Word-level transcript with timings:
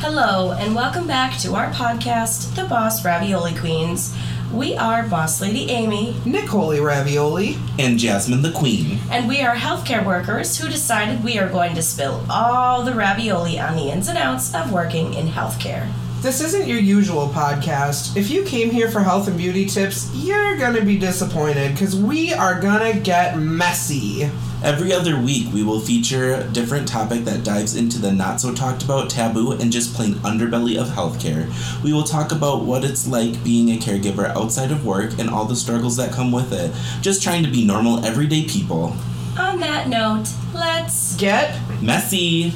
Hello, 0.00 0.52
and 0.52 0.74
welcome 0.74 1.06
back 1.06 1.36
to 1.40 1.54
our 1.54 1.70
podcast, 1.72 2.54
The 2.54 2.64
Boss 2.64 3.04
Ravioli 3.04 3.54
Queens. 3.54 4.16
We 4.52 4.76
are 4.76 5.02
Boss 5.02 5.40
Lady 5.40 5.70
Amy, 5.70 6.16
Nicole 6.24 6.78
Ravioli. 6.80 7.56
and 7.78 7.98
Jasmine 7.98 8.42
the 8.42 8.52
Queen. 8.52 8.98
and 9.10 9.28
we 9.28 9.40
are 9.42 9.54
healthcare 9.56 10.04
workers 10.06 10.56
who 10.58 10.68
decided 10.68 11.22
we 11.24 11.38
are 11.38 11.48
going 11.48 11.74
to 11.74 11.82
spill 11.82 12.24
all 12.30 12.82
the 12.84 12.94
ravioli 12.94 13.58
on 13.58 13.76
the 13.76 13.90
ins 13.90 14.08
and 14.08 14.16
outs 14.18 14.54
of 14.54 14.72
working 14.72 15.14
in 15.14 15.26
healthcare. 15.26 15.90
This 16.22 16.40
isn't 16.40 16.66
your 16.66 16.80
usual 16.80 17.28
podcast. 17.28 18.16
If 18.16 18.30
you 18.30 18.42
came 18.44 18.70
here 18.70 18.90
for 18.90 19.00
health 19.00 19.28
and 19.28 19.36
beauty 19.36 19.66
tips, 19.66 20.10
you're 20.14 20.56
gonna 20.56 20.84
be 20.84 20.98
disappointed 20.98 21.72
because 21.72 21.94
we 21.94 22.32
are 22.32 22.60
gonna 22.60 22.98
get 22.98 23.38
messy. 23.38 24.30
Every 24.62 24.92
other 24.92 25.20
week, 25.20 25.52
we 25.52 25.62
will 25.62 25.78
feature 25.78 26.34
a 26.34 26.44
different 26.44 26.88
topic 26.88 27.24
that 27.24 27.44
dives 27.44 27.76
into 27.76 28.00
the 28.00 28.10
not 28.10 28.40
so 28.40 28.52
talked 28.52 28.82
about, 28.82 29.08
taboo, 29.08 29.52
and 29.52 29.70
just 29.70 29.94
plain 29.94 30.14
underbelly 30.16 30.76
of 30.76 30.88
healthcare. 30.88 31.48
We 31.84 31.92
will 31.92 32.02
talk 32.02 32.32
about 32.32 32.64
what 32.64 32.84
it's 32.84 33.06
like 33.06 33.44
being 33.44 33.68
a 33.70 33.78
caregiver 33.78 34.28
outside 34.30 34.72
of 34.72 34.84
work 34.84 35.16
and 35.20 35.30
all 35.30 35.44
the 35.44 35.54
struggles 35.54 35.96
that 35.98 36.12
come 36.12 36.32
with 36.32 36.52
it. 36.52 36.72
Just 37.02 37.22
trying 37.22 37.44
to 37.44 37.50
be 37.50 37.64
normal, 37.64 38.04
everyday 38.04 38.46
people. 38.46 38.96
On 39.38 39.60
that 39.60 39.88
note, 39.88 40.26
let's. 40.52 41.14
Get 41.16 41.56
Messy! 41.80 42.52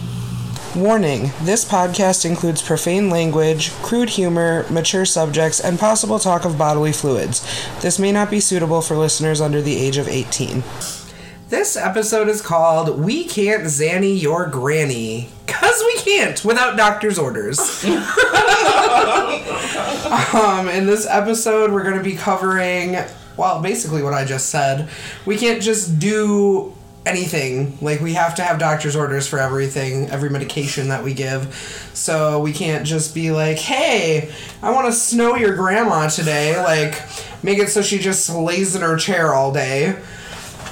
Warning 0.74 1.30
this 1.42 1.64
podcast 1.64 2.24
includes 2.24 2.62
profane 2.62 3.10
language, 3.10 3.70
crude 3.82 4.10
humor, 4.10 4.66
mature 4.70 5.04
subjects, 5.04 5.60
and 5.60 5.78
possible 5.78 6.18
talk 6.18 6.44
of 6.44 6.58
bodily 6.58 6.92
fluids. 6.92 7.46
This 7.80 8.00
may 8.00 8.10
not 8.10 8.30
be 8.30 8.40
suitable 8.40 8.80
for 8.82 8.96
listeners 8.96 9.40
under 9.40 9.62
the 9.62 9.76
age 9.76 9.98
of 9.98 10.08
18. 10.08 10.64
This 11.52 11.76
episode 11.76 12.28
is 12.28 12.40
called 12.40 12.98
We 12.98 13.24
Can't 13.24 13.64
Xanny 13.64 14.18
Your 14.18 14.46
Granny. 14.46 15.28
Because 15.44 15.82
we 15.84 15.96
can't 15.98 16.42
without 16.46 16.78
doctor's 16.78 17.18
orders. 17.18 17.58
um, 20.34 20.70
in 20.70 20.86
this 20.86 21.06
episode, 21.06 21.70
we're 21.70 21.82
going 21.82 21.98
to 21.98 22.02
be 22.02 22.16
covering, 22.16 22.96
well, 23.36 23.60
basically 23.60 24.02
what 24.02 24.14
I 24.14 24.24
just 24.24 24.48
said. 24.48 24.88
We 25.26 25.36
can't 25.36 25.60
just 25.60 25.98
do 25.98 26.74
anything. 27.04 27.76
Like, 27.82 28.00
we 28.00 28.14
have 28.14 28.34
to 28.36 28.42
have 28.42 28.58
doctor's 28.58 28.96
orders 28.96 29.28
for 29.28 29.38
everything, 29.38 30.08
every 30.08 30.30
medication 30.30 30.88
that 30.88 31.04
we 31.04 31.12
give. 31.12 31.54
So 31.92 32.40
we 32.40 32.54
can't 32.54 32.86
just 32.86 33.14
be 33.14 33.30
like, 33.30 33.58
hey, 33.58 34.32
I 34.62 34.70
want 34.70 34.86
to 34.86 34.92
snow 34.94 35.34
your 35.34 35.54
grandma 35.54 36.08
today. 36.08 36.58
Like, 36.62 36.98
make 37.42 37.58
it 37.58 37.68
so 37.68 37.82
she 37.82 37.98
just 37.98 38.30
lays 38.30 38.74
in 38.74 38.80
her 38.80 38.96
chair 38.96 39.34
all 39.34 39.52
day. 39.52 39.98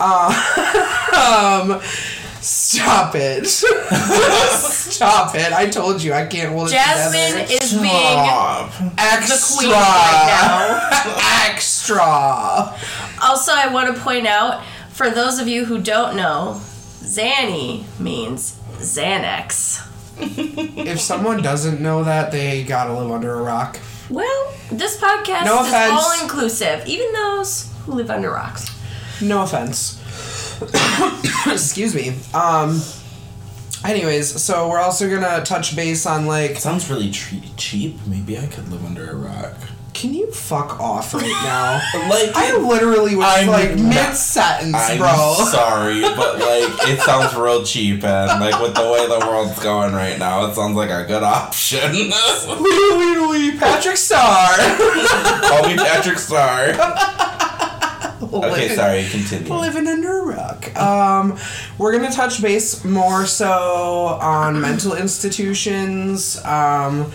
Um, 1.21 1.81
stop 2.41 3.15
it. 3.15 3.47
stop 3.47 5.35
it. 5.35 5.53
I 5.53 5.69
told 5.69 6.03
you 6.03 6.13
I 6.15 6.25
can't 6.27 6.53
hold 6.53 6.69
it 6.69 6.73
Jasmine 6.73 7.43
together. 7.47 7.65
is 7.65 7.75
being 7.75 8.95
extra. 8.97 9.37
the 9.37 9.57
queen 9.59 9.71
right 9.73 10.27
now. 10.27 11.47
extra. 11.51 12.01
Also, 13.23 13.53
I 13.53 13.69
want 13.73 13.95
to 13.95 14.01
point 14.01 14.27
out 14.27 14.65
for 14.91 15.11
those 15.11 15.39
of 15.39 15.49
you 15.49 15.65
who 15.67 15.81
don't 15.81 16.17
know, 16.17 16.61
Xanny 17.01 17.85
means 17.99 18.59
Xanax. 18.77 19.87
If 20.19 21.01
someone 21.01 21.43
doesn't 21.43 21.81
know 21.81 22.05
that, 22.05 22.31
they 22.33 22.63
gotta 22.65 22.95
live 22.95 23.11
under 23.11 23.35
a 23.35 23.43
rock. 23.43 23.79
Well, 24.09 24.55
this 24.71 24.97
podcast 24.99 25.45
No 25.45 25.65
is 25.65 25.73
all 25.75 26.23
inclusive, 26.23 26.87
even 26.87 27.13
those 27.13 27.71
who 27.85 27.93
live 27.93 28.11
under 28.11 28.31
rocks. 28.31 28.80
No 29.23 29.43
offense. 29.43 29.99
Excuse 31.47 31.95
me. 31.95 32.15
Um. 32.35 32.81
Anyways, 33.83 34.43
so 34.43 34.69
we're 34.69 34.79
also 34.81 35.09
gonna 35.09 35.43
touch 35.45 35.75
base 35.75 36.05
on 36.07 36.27
like. 36.27 36.57
Sounds 36.57 36.89
really 36.91 37.11
tre- 37.11 37.43
cheap. 37.57 37.99
Maybe 38.07 38.37
I 38.39 38.47
could 38.47 38.69
live 38.71 38.85
under 38.85 39.11
a 39.11 39.15
rock. 39.17 39.55
Can 39.95 40.15
you 40.15 40.31
fuck 40.31 40.79
off 40.81 41.13
right 41.15 41.23
now? 41.43 41.81
Like, 42.09 42.31
I 42.37 42.57
literally 42.59 43.17
was 43.17 43.27
I'm 43.27 43.49
like 43.49 43.71
mid 43.77 44.15
sentence, 44.15 44.75
I'm 44.77 44.99
bro. 44.99 45.35
sorry, 45.51 46.01
but 46.03 46.35
like 46.39 46.89
it 46.89 47.01
sounds 47.01 47.35
real 47.35 47.65
cheap, 47.65 48.05
and 48.05 48.41
like 48.41 48.61
with 48.61 48.75
the 48.75 48.83
way 48.83 49.07
the 49.09 49.19
world's 49.27 49.59
going 49.63 49.93
right 49.95 50.19
now, 50.19 50.45
it 50.47 50.55
sounds 50.55 50.77
like 50.77 50.91
a 50.91 51.05
good 51.07 51.23
option. 51.23 51.81
Patrick 53.59 53.97
Star. 53.97 54.57
Call 55.49 55.69
me 55.69 55.77
Patrick 55.77 56.19
Star. 56.19 56.73
Okay, 58.23 58.51
Living- 58.51 58.77
sorry. 58.77 59.07
Continue. 59.11 59.55
Living 59.55 59.87
under 59.87 60.19
a 60.21 60.23
rock. 60.37 60.77
Um, 60.79 61.39
we're 61.79 61.93
gonna 61.93 62.13
touch 62.13 62.43
base 62.43 62.85
more 62.85 63.25
so 63.27 64.19
on 64.21 64.61
mental 64.61 64.95
institutions, 64.95 66.43
um, 66.45 67.11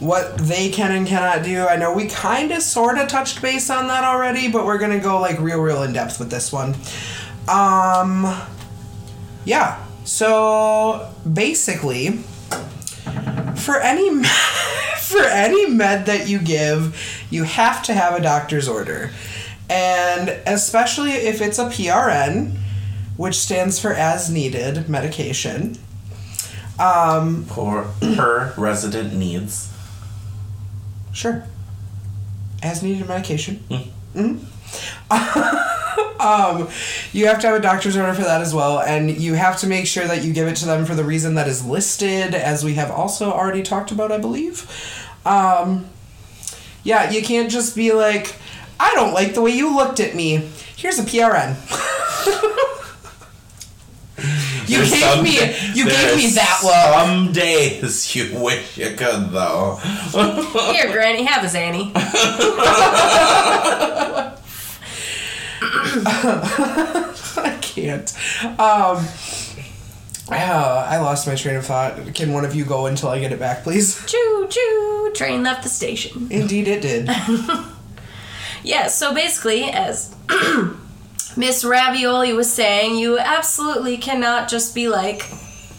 what 0.00 0.36
they 0.38 0.68
can 0.70 0.92
and 0.92 1.06
cannot 1.06 1.42
do. 1.44 1.66
I 1.66 1.76
know 1.76 1.92
we 1.92 2.06
kind 2.06 2.52
of 2.52 2.62
sort 2.62 2.98
of 2.98 3.08
touched 3.08 3.40
base 3.42 3.70
on 3.70 3.88
that 3.88 4.04
already, 4.04 4.48
but 4.48 4.66
we're 4.66 4.78
gonna 4.78 4.98
go 4.98 5.18
like 5.20 5.40
real, 5.40 5.60
real 5.60 5.82
in 5.82 5.92
depth 5.92 6.18
with 6.18 6.30
this 6.30 6.52
one. 6.52 6.74
Um, 7.48 8.34
yeah. 9.44 9.78
So 10.04 11.08
basically, 11.30 12.18
for 13.56 13.78
any 13.80 14.24
for 15.00 15.22
any 15.22 15.68
med 15.70 16.06
that 16.06 16.28
you 16.28 16.38
give, 16.38 16.96
you 17.30 17.44
have 17.44 17.82
to 17.84 17.94
have 17.94 18.14
a 18.14 18.20
doctor's 18.22 18.68
order. 18.68 19.10
And 19.70 20.28
especially 20.46 21.12
if 21.12 21.40
it's 21.40 21.58
a 21.58 21.66
PRN, 21.66 22.56
which 23.16 23.36
stands 23.36 23.78
for 23.78 23.92
as 23.94 24.28
needed 24.30 24.88
medication. 24.88 25.78
Um, 26.78 27.44
For 27.44 27.84
her 28.02 28.52
resident 28.56 29.14
needs. 29.14 29.68
sure. 31.12 31.44
As 32.62 32.82
needed 32.82 33.06
medication. 33.06 33.62
Mhm. 34.14 34.40
um, 36.20 36.68
you 37.12 37.26
have 37.26 37.38
to 37.40 37.46
have 37.48 37.56
a 37.56 37.60
doctor's 37.60 37.96
order 37.96 38.12
for 38.14 38.22
that 38.22 38.40
as 38.40 38.52
well, 38.54 38.80
and 38.80 39.10
you 39.10 39.34
have 39.34 39.56
to 39.58 39.66
make 39.66 39.86
sure 39.86 40.06
that 40.06 40.22
you 40.24 40.32
give 40.32 40.48
it 40.48 40.56
to 40.56 40.66
them 40.66 40.84
for 40.84 40.94
the 40.94 41.04
reason 41.04 41.34
that 41.36 41.46
is 41.48 41.64
listed, 41.64 42.34
as 42.34 42.64
we 42.64 42.74
have 42.74 42.90
also 42.90 43.30
already 43.32 43.62
talked 43.62 43.90
about, 43.92 44.10
I 44.12 44.18
believe. 44.18 44.66
Um, 45.24 45.86
yeah, 46.82 47.10
you 47.10 47.22
can't 47.22 47.50
just 47.50 47.74
be 47.76 47.92
like, 47.92 48.36
I 48.82 48.92
don't 48.94 49.12
like 49.12 49.34
the 49.34 49.42
way 49.42 49.50
you 49.50 49.74
looked 49.76 50.00
at 50.00 50.14
me. 50.14 50.48
Here's 50.76 50.98
a 50.98 51.02
PRN. 51.02 51.54
you 54.68 54.76
There's 54.78 54.90
gave 54.90 55.00
some- 55.02 55.22
me 55.22 55.34
you 55.74 55.84
gave 55.84 56.16
me 56.16 56.30
that 56.30 56.60
look. 56.62 56.72
Some 57.08 57.32
days 57.32 58.14
you 58.16 58.38
wish 58.40 58.78
you 58.78 58.90
could 58.96 59.30
though. 59.32 59.76
Here, 60.72 60.90
Granny, 60.92 61.24
have 61.24 61.44
a 61.44 61.46
Xanny. 61.46 61.92
I 66.22 67.58
can't. 67.60 68.10
Um, 68.44 69.06
ah, 70.30 70.86
I 70.88 70.98
lost 70.98 71.26
my 71.26 71.34
train 71.34 71.56
of 71.56 71.66
thought. 71.66 72.14
Can 72.14 72.32
one 72.32 72.44
of 72.44 72.54
you 72.54 72.64
go 72.64 72.86
until 72.86 73.08
I 73.08 73.18
get 73.20 73.32
it 73.32 73.38
back, 73.38 73.62
please? 73.62 74.04
Choo 74.06 74.46
choo, 74.48 75.12
train 75.14 75.42
left 75.42 75.62
the 75.62 75.68
station. 75.68 76.28
Indeed, 76.30 76.68
it 76.68 76.82
did. 76.82 77.08
Yeah, 78.62 78.88
so 78.88 79.14
basically, 79.14 79.64
as 79.64 80.14
Miss 81.36 81.64
Ravioli 81.64 82.32
was 82.32 82.52
saying, 82.52 82.96
you 82.96 83.18
absolutely 83.18 83.96
cannot 83.96 84.48
just 84.48 84.74
be 84.74 84.88
like, 84.88 85.22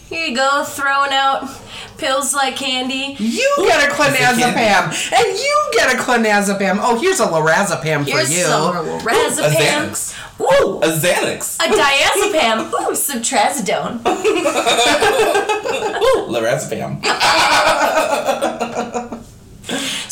here 0.08 0.26
you 0.26 0.36
go, 0.36 0.64
throwing 0.64 1.12
out 1.12 1.48
pills 1.96 2.34
like 2.34 2.56
candy. 2.56 3.14
You 3.18 3.54
get 3.58 3.88
a 3.88 3.92
clonazepam, 3.92 5.12
and 5.12 5.38
you 5.38 5.70
get 5.72 5.94
a 5.94 5.98
clonazepam. 5.98 6.78
Oh, 6.82 6.98
here's 7.00 7.20
a 7.20 7.26
lorazepam 7.26 8.04
for 8.04 8.10
Here's 8.10 8.36
you. 8.36 8.42
some 8.44 8.76
A 8.76 8.80
lorazepam. 8.82 9.54
Xanax. 9.54 10.40
Ooh, 10.40 10.78
A 10.82 10.88
Xanax. 10.88 11.58
a 11.60 11.68
diazepam. 11.70 12.72
Ooh, 12.90 12.94
some 12.96 13.20
trazodone. 13.22 14.00
Ooh, 16.02 16.26
lorazepam. 16.28 17.00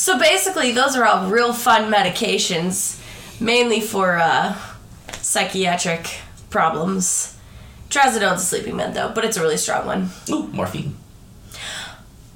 So 0.01 0.19
basically, 0.19 0.73
those 0.73 0.97
are 0.97 1.05
all 1.05 1.29
real 1.29 1.53
fun 1.53 1.93
medications, 1.93 2.99
mainly 3.39 3.83
for 3.83 4.17
uh, 4.17 4.57
psychiatric 5.21 6.21
problems. 6.49 7.37
Trazodone's 7.91 8.41
a 8.41 8.47
sleeping 8.47 8.77
med, 8.77 8.95
though, 8.95 9.13
but 9.15 9.27
it's 9.27 9.37
a 9.37 9.43
really 9.43 9.59
strong 9.59 9.85
one. 9.85 10.09
Ooh, 10.31 10.45
morphine. 10.55 10.97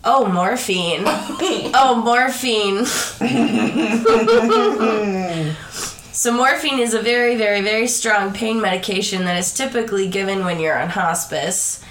Oh, 0.04 0.26
morphine. 0.26 1.04
oh, 1.06 2.02
morphine. 2.04 2.84
so, 6.12 6.32
morphine 6.34 6.80
is 6.80 6.92
a 6.92 7.00
very, 7.00 7.34
very, 7.34 7.62
very 7.62 7.86
strong 7.86 8.34
pain 8.34 8.60
medication 8.60 9.24
that 9.24 9.38
is 9.38 9.54
typically 9.54 10.06
given 10.06 10.44
when 10.44 10.60
you're 10.60 10.78
on 10.78 10.90
hospice. 10.90 11.82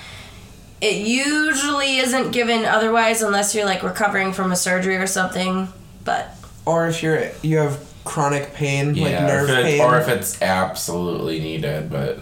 It 0.83 1.07
usually 1.07 1.97
isn't 1.99 2.31
given 2.31 2.65
otherwise 2.65 3.21
unless 3.21 3.55
you're 3.55 3.65
like 3.65 3.83
recovering 3.83 4.33
from 4.33 4.51
a 4.51 4.55
surgery 4.55 4.97
or 4.97 5.07
something, 5.07 5.69
but 6.03 6.35
Or 6.65 6.87
if 6.87 7.01
you're 7.01 7.29
you 7.41 7.57
have 7.59 7.79
chronic 8.03 8.53
pain, 8.53 8.95
like 8.95 9.13
nerve 9.13 9.49
it- 9.49 9.63
pain. 9.63 9.81
or 9.81 9.97
if 9.97 10.09
it's 10.09 10.41
absolutely 10.41 11.39
needed, 11.39 11.89
but 11.89 12.19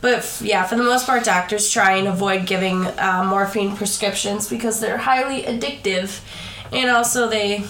But 0.00 0.18
f- 0.20 0.40
yeah, 0.42 0.64
for 0.64 0.76
the 0.76 0.84
most 0.84 1.04
part, 1.06 1.24
doctors 1.24 1.68
try 1.70 1.96
and 1.96 2.08
avoid 2.08 2.46
giving 2.46 2.86
uh, 2.86 3.24
morphine 3.28 3.76
prescriptions 3.76 4.48
because 4.48 4.80
they're 4.80 4.96
highly 4.98 5.42
addictive, 5.42 6.20
and 6.72 6.88
also 6.88 7.28
they 7.28 7.64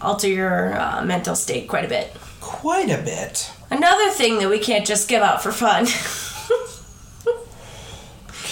alter 0.00 0.28
your 0.28 0.78
uh, 0.78 1.02
mental 1.04 1.34
state 1.34 1.66
quite 1.66 1.84
a 1.84 1.88
bit. 1.88 2.14
Quite 2.40 2.90
a 2.90 2.98
bit. 3.02 3.50
Another 3.70 4.10
thing 4.10 4.38
that 4.38 4.48
we 4.50 4.58
can't 4.60 4.86
just 4.86 5.08
give 5.08 5.22
out 5.22 5.42
for 5.42 5.50
fun. 5.50 5.86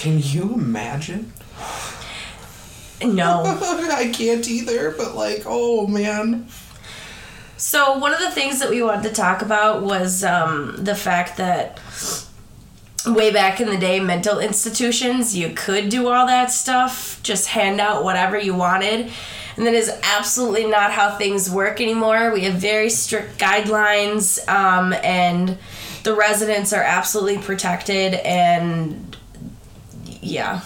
Can 0.01 0.17
you 0.19 0.55
imagine? 0.55 1.31
no. 3.03 3.43
I 3.45 4.11
can't 4.11 4.47
either, 4.49 4.89
but 4.97 5.13
like, 5.13 5.43
oh 5.45 5.85
man. 5.85 6.47
So 7.55 7.99
one 7.99 8.11
of 8.11 8.19
the 8.19 8.31
things 8.31 8.57
that 8.61 8.71
we 8.71 8.81
wanted 8.81 9.03
to 9.09 9.13
talk 9.13 9.43
about 9.43 9.83
was 9.83 10.23
um, 10.23 10.73
the 10.75 10.95
fact 10.95 11.37
that 11.37 11.79
way 13.05 13.31
back 13.31 13.61
in 13.61 13.69
the 13.69 13.77
day, 13.77 13.99
mental 13.99 14.39
institutions, 14.39 15.37
you 15.37 15.53
could 15.55 15.89
do 15.89 16.07
all 16.07 16.25
that 16.25 16.49
stuff, 16.49 17.19
just 17.21 17.49
hand 17.49 17.79
out 17.79 18.03
whatever 18.03 18.39
you 18.39 18.55
wanted. 18.55 19.11
And 19.55 19.67
that 19.67 19.75
is 19.75 19.91
absolutely 20.01 20.65
not 20.65 20.89
how 20.89 21.15
things 21.15 21.47
work 21.47 21.79
anymore. 21.79 22.33
We 22.33 22.45
have 22.45 22.55
very 22.55 22.89
strict 22.89 23.37
guidelines, 23.37 24.47
um, 24.49 24.93
and 25.03 25.59
the 26.01 26.15
residents 26.15 26.73
are 26.73 26.81
absolutely 26.81 27.37
protected. 27.37 28.15
And 28.15 29.15
yeah, 30.21 30.61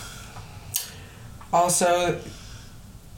Also, 1.51 2.19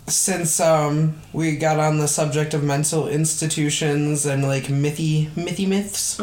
since 0.07 0.59
um 0.61 1.15
we 1.33 1.57
got 1.57 1.79
on 1.79 1.97
the 1.97 2.07
subject 2.07 2.53
of 2.53 2.63
mental 2.63 3.09
institutions 3.09 4.25
and 4.25 4.43
like 4.43 4.63
mythy 4.65 5.29
mythy 5.31 5.67
myths, 5.67 6.17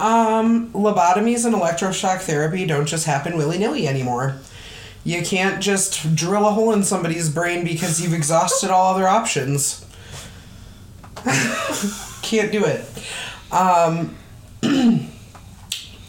um, 0.00 0.70
lobotomies 0.72 1.44
and 1.46 1.54
electroshock 1.54 2.20
therapy 2.22 2.66
don't 2.66 2.86
just 2.86 3.06
happen 3.06 3.36
willy 3.36 3.58
nilly 3.58 3.86
anymore. 3.86 4.36
You 5.04 5.22
can't 5.22 5.62
just 5.62 6.16
drill 6.16 6.48
a 6.48 6.50
hole 6.50 6.72
in 6.72 6.82
somebody's 6.82 7.28
brain 7.28 7.62
because 7.62 8.00
you've 8.00 8.14
exhausted 8.14 8.70
all 8.70 8.94
other 8.94 9.06
options. 9.06 9.84
can't 12.22 12.50
do 12.50 12.64
it. 12.64 12.84
Um, 13.52 14.16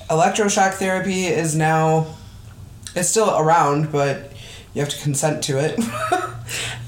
electroshock 0.10 0.74
therapy 0.76 1.26
is 1.26 1.56
now 1.56 2.08
it's 2.96 3.10
still 3.10 3.38
around, 3.38 3.92
but 3.92 4.32
you 4.74 4.82
have 4.82 4.90
to 4.90 5.02
consent 5.02 5.44
to 5.46 5.60
it. 5.60 5.80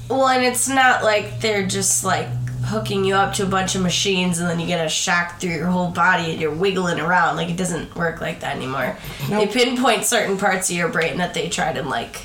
Well, 0.08 0.26
and 0.28 0.44
it's 0.44 0.68
not 0.68 1.04
like 1.04 1.40
they're 1.40 1.66
just 1.66 2.02
like 2.04 2.28
hooking 2.64 3.04
you 3.04 3.14
up 3.14 3.34
to 3.34 3.44
a 3.44 3.46
bunch 3.46 3.74
of 3.74 3.82
machines 3.82 4.38
and 4.38 4.48
then 4.48 4.58
you 4.58 4.66
get 4.66 4.84
a 4.84 4.88
shock 4.88 5.40
through 5.40 5.50
your 5.50 5.66
whole 5.66 5.90
body 5.90 6.32
and 6.32 6.40
you're 6.40 6.54
wiggling 6.54 6.98
around. 6.98 7.36
Like 7.36 7.50
it 7.50 7.56
doesn't 7.56 7.94
work 7.94 8.20
like 8.20 8.40
that 8.40 8.56
anymore. 8.56 8.96
Nope. 9.28 9.50
They 9.50 9.64
pinpoint 9.64 10.04
certain 10.04 10.38
parts 10.38 10.70
of 10.70 10.76
your 10.76 10.88
brain 10.88 11.18
that 11.18 11.34
they 11.34 11.48
try 11.48 11.72
to 11.72 11.82
like 11.82 12.22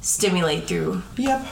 stimulate 0.00 0.64
through 0.64 1.02
yep. 1.16 1.44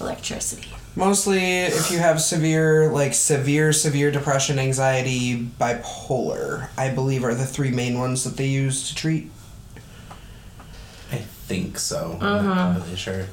electricity. 0.00 0.68
Mostly 0.94 1.40
if 1.40 1.90
you 1.90 1.98
have 1.98 2.22
severe, 2.22 2.90
like 2.90 3.12
severe, 3.12 3.72
severe 3.72 4.10
depression, 4.10 4.58
anxiety, 4.58 5.36
bipolar, 5.60 6.70
I 6.78 6.90
believe 6.90 7.22
are 7.24 7.34
the 7.34 7.44
three 7.44 7.70
main 7.70 7.98
ones 7.98 8.24
that 8.24 8.36
they 8.36 8.46
use 8.46 8.88
to 8.88 8.94
treat. 8.94 9.30
I 11.46 11.48
think 11.48 11.78
so. 11.78 12.18
I'm 12.20 12.44
not 12.44 12.56
uh-huh. 12.58 12.80
really 12.80 12.96
sure. 12.96 13.26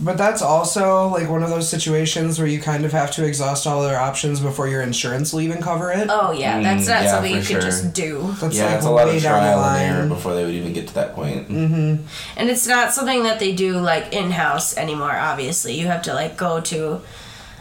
But 0.00 0.18
that's 0.18 0.42
also 0.42 1.08
like 1.08 1.28
one 1.28 1.44
of 1.44 1.50
those 1.50 1.68
situations 1.68 2.38
where 2.38 2.48
you 2.48 2.60
kind 2.60 2.84
of 2.84 2.90
have 2.92 3.12
to 3.12 3.24
exhaust 3.24 3.68
all 3.68 3.82
other 3.84 3.96
options 3.96 4.40
before 4.40 4.66
your 4.66 4.82
insurance 4.82 5.32
will 5.32 5.42
even 5.42 5.62
cover 5.62 5.92
it. 5.92 6.08
Oh 6.10 6.32
yeah, 6.32 6.60
that's 6.60 6.86
Mm, 6.86 6.88
not 6.88 7.02
yeah, 7.04 7.10
something 7.12 7.32
for 7.34 7.38
you 7.38 7.44
can 7.44 7.54
sure. 7.54 7.60
just 7.60 7.92
do. 7.94 8.34
That's 8.40 8.56
yeah, 8.56 8.66
like 8.66 8.76
it's 8.76 8.86
a 8.86 8.90
lot 8.90 9.06
way 9.06 9.16
of 9.16 9.22
down 9.22 9.42
the 9.44 9.50
trial 9.52 9.64
and 9.64 9.82
error 9.84 9.98
line. 10.00 10.08
before 10.08 10.34
they 10.34 10.44
would 10.44 10.54
even 10.54 10.72
get 10.72 10.88
to 10.88 10.94
that 10.94 11.14
point. 11.14 11.48
Mm-hmm. 11.48 12.04
And 12.36 12.50
it's 12.50 12.66
not 12.66 12.92
something 12.92 13.22
that 13.24 13.38
they 13.38 13.54
do 13.54 13.78
like 13.78 14.12
in 14.12 14.32
house 14.32 14.76
anymore, 14.76 15.12
obviously. 15.12 15.74
You 15.78 15.86
have 15.86 16.02
to 16.02 16.14
like 16.14 16.36
go 16.36 16.60
to 16.62 17.00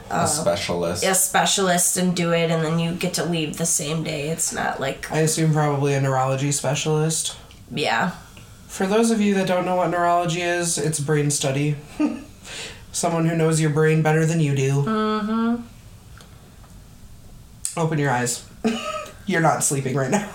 a 0.10 0.14
uh, 0.14 0.26
specialist. 0.26 1.04
a 1.06 1.14
specialist 1.14 1.96
and 1.98 2.16
do 2.16 2.32
it 2.34 2.50
and 2.50 2.64
then 2.66 2.80
you 2.80 2.94
get 2.94 3.14
to 3.16 3.24
leave 3.26 3.58
the 3.58 3.68
same 3.68 4.04
day. 4.04 4.30
It's 4.30 4.52
not 4.52 4.80
like 4.80 5.12
I 5.12 5.20
assume 5.20 5.54
probably 5.54 5.94
a 5.94 6.02
neurology 6.02 6.52
specialist. 6.52 7.36
yeah. 7.70 8.14
For 8.72 8.88
those 8.88 9.12
of 9.12 9.20
you 9.20 9.34
that 9.34 9.48
don't 9.48 9.66
know 9.66 9.76
what 9.76 9.90
neurology 9.90 10.42
is, 10.42 10.78
it's 10.78 10.98
brain 10.98 11.30
study. 11.30 11.76
Someone 12.94 13.26
who 13.26 13.36
knows 13.36 13.60
your 13.60 13.70
brain 13.70 14.02
better 14.02 14.26
than 14.26 14.40
you 14.40 14.56
do. 14.56 14.84
Mm-hmm. 14.84 15.56
Open 17.78 18.00
your 18.00 18.12
eyes. 18.12 18.48
You're 19.26 19.42
not 19.42 19.66
sleeping 19.66 19.94
right 19.94 20.10
now. 20.10 20.30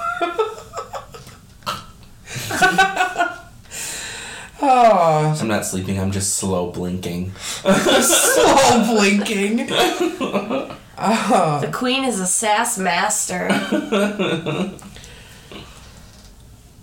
oh, 4.61 5.35
I'm 5.41 5.49
not 5.49 5.65
sleeping. 5.65 5.99
I'm 5.99 6.11
just 6.11 6.35
slow 6.35 6.71
blinking. 6.71 7.33
slow 7.33 8.85
blinking. 8.87 9.67
The 9.67 11.71
queen 11.73 12.05
is 12.05 12.21
a 12.21 12.27
sass 12.27 12.77
master. 12.77 13.49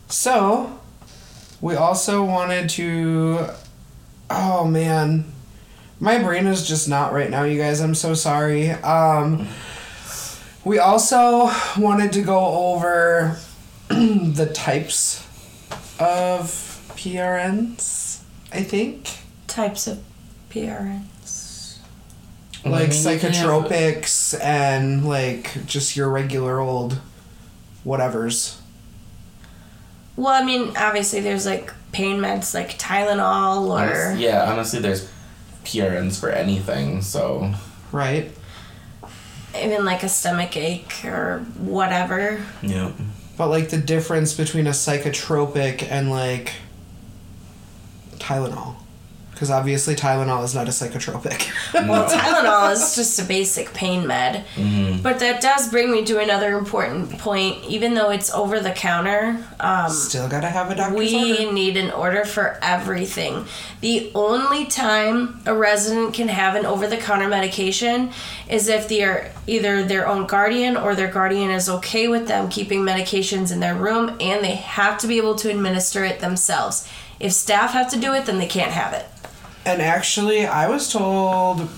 So, 0.10 0.80
we 1.64 1.76
also 1.78 2.26
wanted 2.26 2.68
to. 2.72 3.48
Oh 4.30 4.66
man, 4.66 5.24
my 5.98 6.22
brain 6.22 6.46
is 6.46 6.68
just 6.68 6.90
not 6.90 7.14
right 7.14 7.30
now, 7.30 7.44
you 7.44 7.58
guys. 7.58 7.80
I'm 7.80 7.96
so 7.96 8.14
sorry. 8.14 8.72
Um, 8.72 9.48
we 10.66 10.78
also 10.78 11.50
wanted 11.78 12.12
to 12.14 12.22
go 12.22 12.46
over 12.74 13.38
the 13.88 14.52
types 14.54 15.26
of 16.02 16.48
PRNs. 16.98 18.20
I 18.52 18.62
think 18.64 19.10
Types 19.48 19.88
of 19.88 20.04
PRNs. 20.50 21.78
like 22.66 22.90
I 22.90 22.92
mean, 22.92 23.14
you 23.14 23.20
can 23.20 23.32
have- 23.34 23.46
psychotropics 23.50 24.38
and 24.44 25.08
like 25.08 25.66
just 25.66 25.96
your 25.96 26.10
regular 26.10 26.60
old 26.60 27.00
whatevers. 27.86 28.58
Well, 30.16 30.34
I 30.34 30.44
mean, 30.46 30.76
obviously 30.78 31.22
there's 31.22 31.46
like 31.46 31.72
pain 31.92 32.20
meds 32.20 32.54
like 32.54 32.78
Tylenol 32.78 33.68
or 33.70 33.80
Honest- 33.80 34.20
yeah, 34.20 34.52
honestly, 34.52 34.80
there's 34.80 35.08
PRNs 35.64 36.20
for 36.20 36.30
anything. 36.30 37.02
So 37.02 37.54
Right. 37.92 38.32
even 39.60 39.86
like 39.86 40.04
a 40.04 40.10
stomach 40.10 40.56
ache 40.58 41.04
or 41.06 41.40
whatever. 41.58 42.42
yeah. 42.62 42.92
But 43.38 43.48
like 43.50 43.70
the 43.70 43.78
difference 43.78 44.34
between 44.34 44.68
a 44.68 44.72
psychotropic 44.72 45.88
and 45.90 46.10
like 46.12 46.54
Tylenol. 48.18 48.76
Because 49.34 49.50
obviously 49.50 49.96
Tylenol 49.96 50.44
is 50.44 50.54
not 50.56 50.68
a 50.68 50.72
psychotropic. 50.72 51.50
Well, 51.88 52.08
Tylenol 52.10 52.72
is 52.72 52.96
just 52.96 53.20
a 53.20 53.24
basic 53.26 53.74
pain 53.74 54.06
med. 54.08 54.46
But 55.04 55.20
that 55.20 55.42
does 55.42 55.70
bring 55.70 55.92
me 55.92 56.06
to 56.06 56.20
another 56.20 56.58
important 56.58 57.18
point. 57.20 57.64
Even 57.66 57.94
though 57.96 58.10
it's 58.12 58.32
over 58.34 58.60
the 58.60 58.72
counter, 58.72 59.44
um, 59.60 59.90
Still 59.90 60.30
gotta 60.30 60.48
have 60.50 60.70
a 60.72 60.76
doctor's 60.76 60.98
we 60.98 61.32
order. 61.42 61.52
need 61.52 61.78
an 61.78 61.92
order 61.92 62.24
for 62.26 62.58
everything. 62.62 63.46
The 63.82 64.12
only 64.16 64.66
time 64.66 65.42
a 65.46 65.54
resident 65.54 66.14
can 66.14 66.28
have 66.30 66.56
an 66.56 66.66
over 66.66 66.88
the 66.88 66.98
counter 66.98 67.28
medication 67.28 68.12
is 68.48 68.68
if 68.70 68.88
they 68.88 69.04
are 69.04 69.30
either 69.48 69.84
their 69.84 70.08
own 70.08 70.26
guardian 70.28 70.78
or 70.78 70.96
their 70.96 71.12
guardian 71.12 71.50
is 71.50 71.68
okay 71.68 72.08
with 72.08 72.28
them 72.28 72.50
keeping 72.50 72.82
medications 72.82 73.52
in 73.52 73.60
their 73.60 73.76
room 73.76 74.16
and 74.22 74.44
they 74.44 74.56
have 74.56 74.98
to 75.00 75.08
be 75.08 75.18
able 75.18 75.36
to 75.36 75.50
administer 75.50 76.06
it 76.06 76.20
themselves. 76.20 76.88
If 77.20 77.34
staff 77.34 77.72
have 77.74 77.90
to 77.92 78.00
do 78.00 78.14
it, 78.14 78.26
then 78.26 78.38
they 78.38 78.48
can't 78.48 78.72
have 78.72 78.94
it. 78.94 79.06
And 79.66 79.82
actually, 79.82 80.46
I 80.46 80.68
was 80.68 80.92
told 80.92 81.70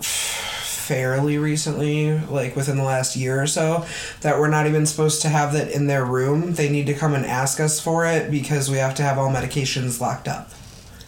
fairly 0.00 1.38
recently, 1.38 2.18
like 2.18 2.56
within 2.56 2.76
the 2.76 2.82
last 2.82 3.16
year 3.16 3.40
or 3.40 3.46
so, 3.46 3.86
that 4.22 4.38
we're 4.38 4.48
not 4.48 4.66
even 4.66 4.84
supposed 4.84 5.22
to 5.22 5.28
have 5.28 5.52
that 5.52 5.70
in 5.70 5.86
their 5.86 6.04
room. 6.04 6.54
They 6.54 6.68
need 6.68 6.86
to 6.86 6.94
come 6.94 7.14
and 7.14 7.24
ask 7.24 7.60
us 7.60 7.80
for 7.80 8.06
it 8.06 8.30
because 8.30 8.70
we 8.70 8.78
have 8.78 8.94
to 8.96 9.02
have 9.02 9.18
all 9.18 9.30
medications 9.30 10.00
locked 10.00 10.28
up. 10.28 10.50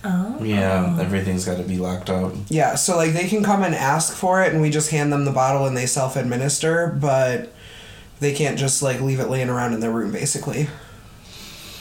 Oh. 0.05 0.39
Yeah, 0.43 0.99
everything's 1.01 1.47
got 1.47 1.57
to 1.57 1.63
be 1.63 1.79
locked 1.79 2.11
up. 2.11 2.35
Yeah, 2.49 2.75
so 2.75 2.97
like 2.97 3.15
they 3.15 3.27
can 3.27 3.43
come 3.43 3.63
and 3.63 3.75
ask 3.75 4.15
for 4.15 4.43
it 4.43 4.53
and 4.53 4.61
we 4.61 4.69
just 4.71 4.91
hand 4.91 5.13
them 5.13 5.25
the 5.25 5.33
bottle 5.33 5.67
and 5.67 5.77
they 5.77 5.87
self 5.87 6.17
administer, 6.17 6.97
but 7.01 7.53
they 8.21 8.33
can't 8.33 8.59
just 8.59 8.83
like 8.83 9.01
leave 9.01 9.19
it 9.19 9.29
laying 9.29 9.49
around 9.49 9.73
in 9.73 9.81
their 9.81 9.91
room 9.91 10.13
basically. 10.13 10.69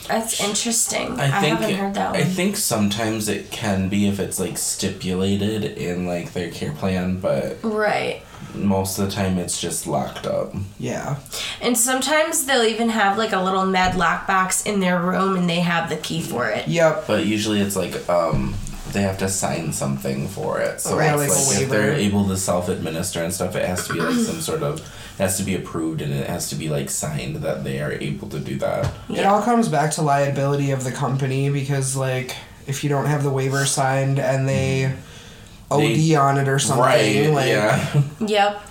That's 0.08 0.42
interesting. 0.42 1.18
I, 1.18 1.38
I 1.38 1.40
think 1.40 1.58
haven't 1.58 1.76
heard 1.76 1.94
that 1.94 2.12
one. 2.12 2.20
I 2.20 2.24
think 2.24 2.56
sometimes 2.56 3.28
it 3.28 3.50
can 3.50 3.88
be 3.88 4.06
if 4.06 4.20
it's 4.20 4.38
like 4.38 4.58
stipulated 4.58 5.64
in 5.64 6.06
like 6.06 6.32
their 6.32 6.50
care 6.50 6.72
plan, 6.72 7.20
but 7.20 7.58
right. 7.62 8.22
most 8.54 8.98
of 8.98 9.06
the 9.06 9.12
time 9.12 9.38
it's 9.38 9.60
just 9.60 9.86
locked 9.86 10.26
up. 10.26 10.54
Yeah. 10.78 11.16
And 11.60 11.76
sometimes 11.76 12.44
they'll 12.44 12.64
even 12.64 12.90
have 12.90 13.16
like 13.16 13.32
a 13.32 13.42
little 13.42 13.64
med 13.64 13.94
lockbox 13.94 14.66
in 14.66 14.80
their 14.80 15.00
room 15.00 15.36
and 15.36 15.48
they 15.48 15.60
have 15.60 15.88
the 15.88 15.96
key 15.96 16.20
for 16.20 16.48
it. 16.48 16.68
Yep. 16.68 17.06
But 17.06 17.26
usually 17.26 17.60
it's 17.60 17.76
like 17.76 18.08
um 18.08 18.54
they 18.92 19.02
have 19.02 19.18
to 19.18 19.28
sign 19.28 19.72
something 19.72 20.28
for 20.28 20.60
it. 20.60 20.80
So 20.80 20.98
Yeah, 20.98 21.20
it's 21.20 21.48
like 21.48 21.56
like 21.56 21.64
if 21.64 21.70
they're 21.70 21.92
able 21.92 22.28
to 22.28 22.36
self 22.36 22.68
administer 22.68 23.22
and 23.22 23.34
stuff, 23.34 23.56
it 23.56 23.66
has 23.66 23.86
to 23.88 23.94
be 23.94 24.00
like 24.00 24.14
some 24.14 24.40
sort 24.40 24.62
of 24.62 24.80
it 25.14 25.22
has 25.22 25.36
to 25.36 25.42
be 25.44 25.54
approved 25.54 26.02
and 26.02 26.12
it 26.12 26.28
has 26.28 26.48
to 26.50 26.56
be 26.56 26.68
like 26.68 26.90
signed 26.90 27.36
that 27.36 27.62
they 27.64 27.80
are 27.80 27.92
able 27.92 28.28
to 28.30 28.40
do 28.40 28.56
that. 28.58 28.92
It 29.08 29.24
all 29.24 29.42
comes 29.42 29.68
back 29.68 29.92
to 29.92 30.02
liability 30.02 30.70
of 30.72 30.82
the 30.84 30.90
company 30.92 31.50
because, 31.50 31.94
like, 31.96 32.34
if 32.66 32.82
you 32.82 32.90
don't 32.90 33.06
have 33.06 33.22
the 33.22 33.30
waiver 33.30 33.64
signed 33.64 34.18
and 34.18 34.48
they 34.48 34.92
OD 35.70 35.80
They- 35.80 36.14
on 36.16 36.38
it 36.38 36.48
or 36.48 36.58
something, 36.58 36.84
right. 36.84 37.30
like, 37.30 37.48
yeah. 37.48 38.02
Yep. 38.26 38.62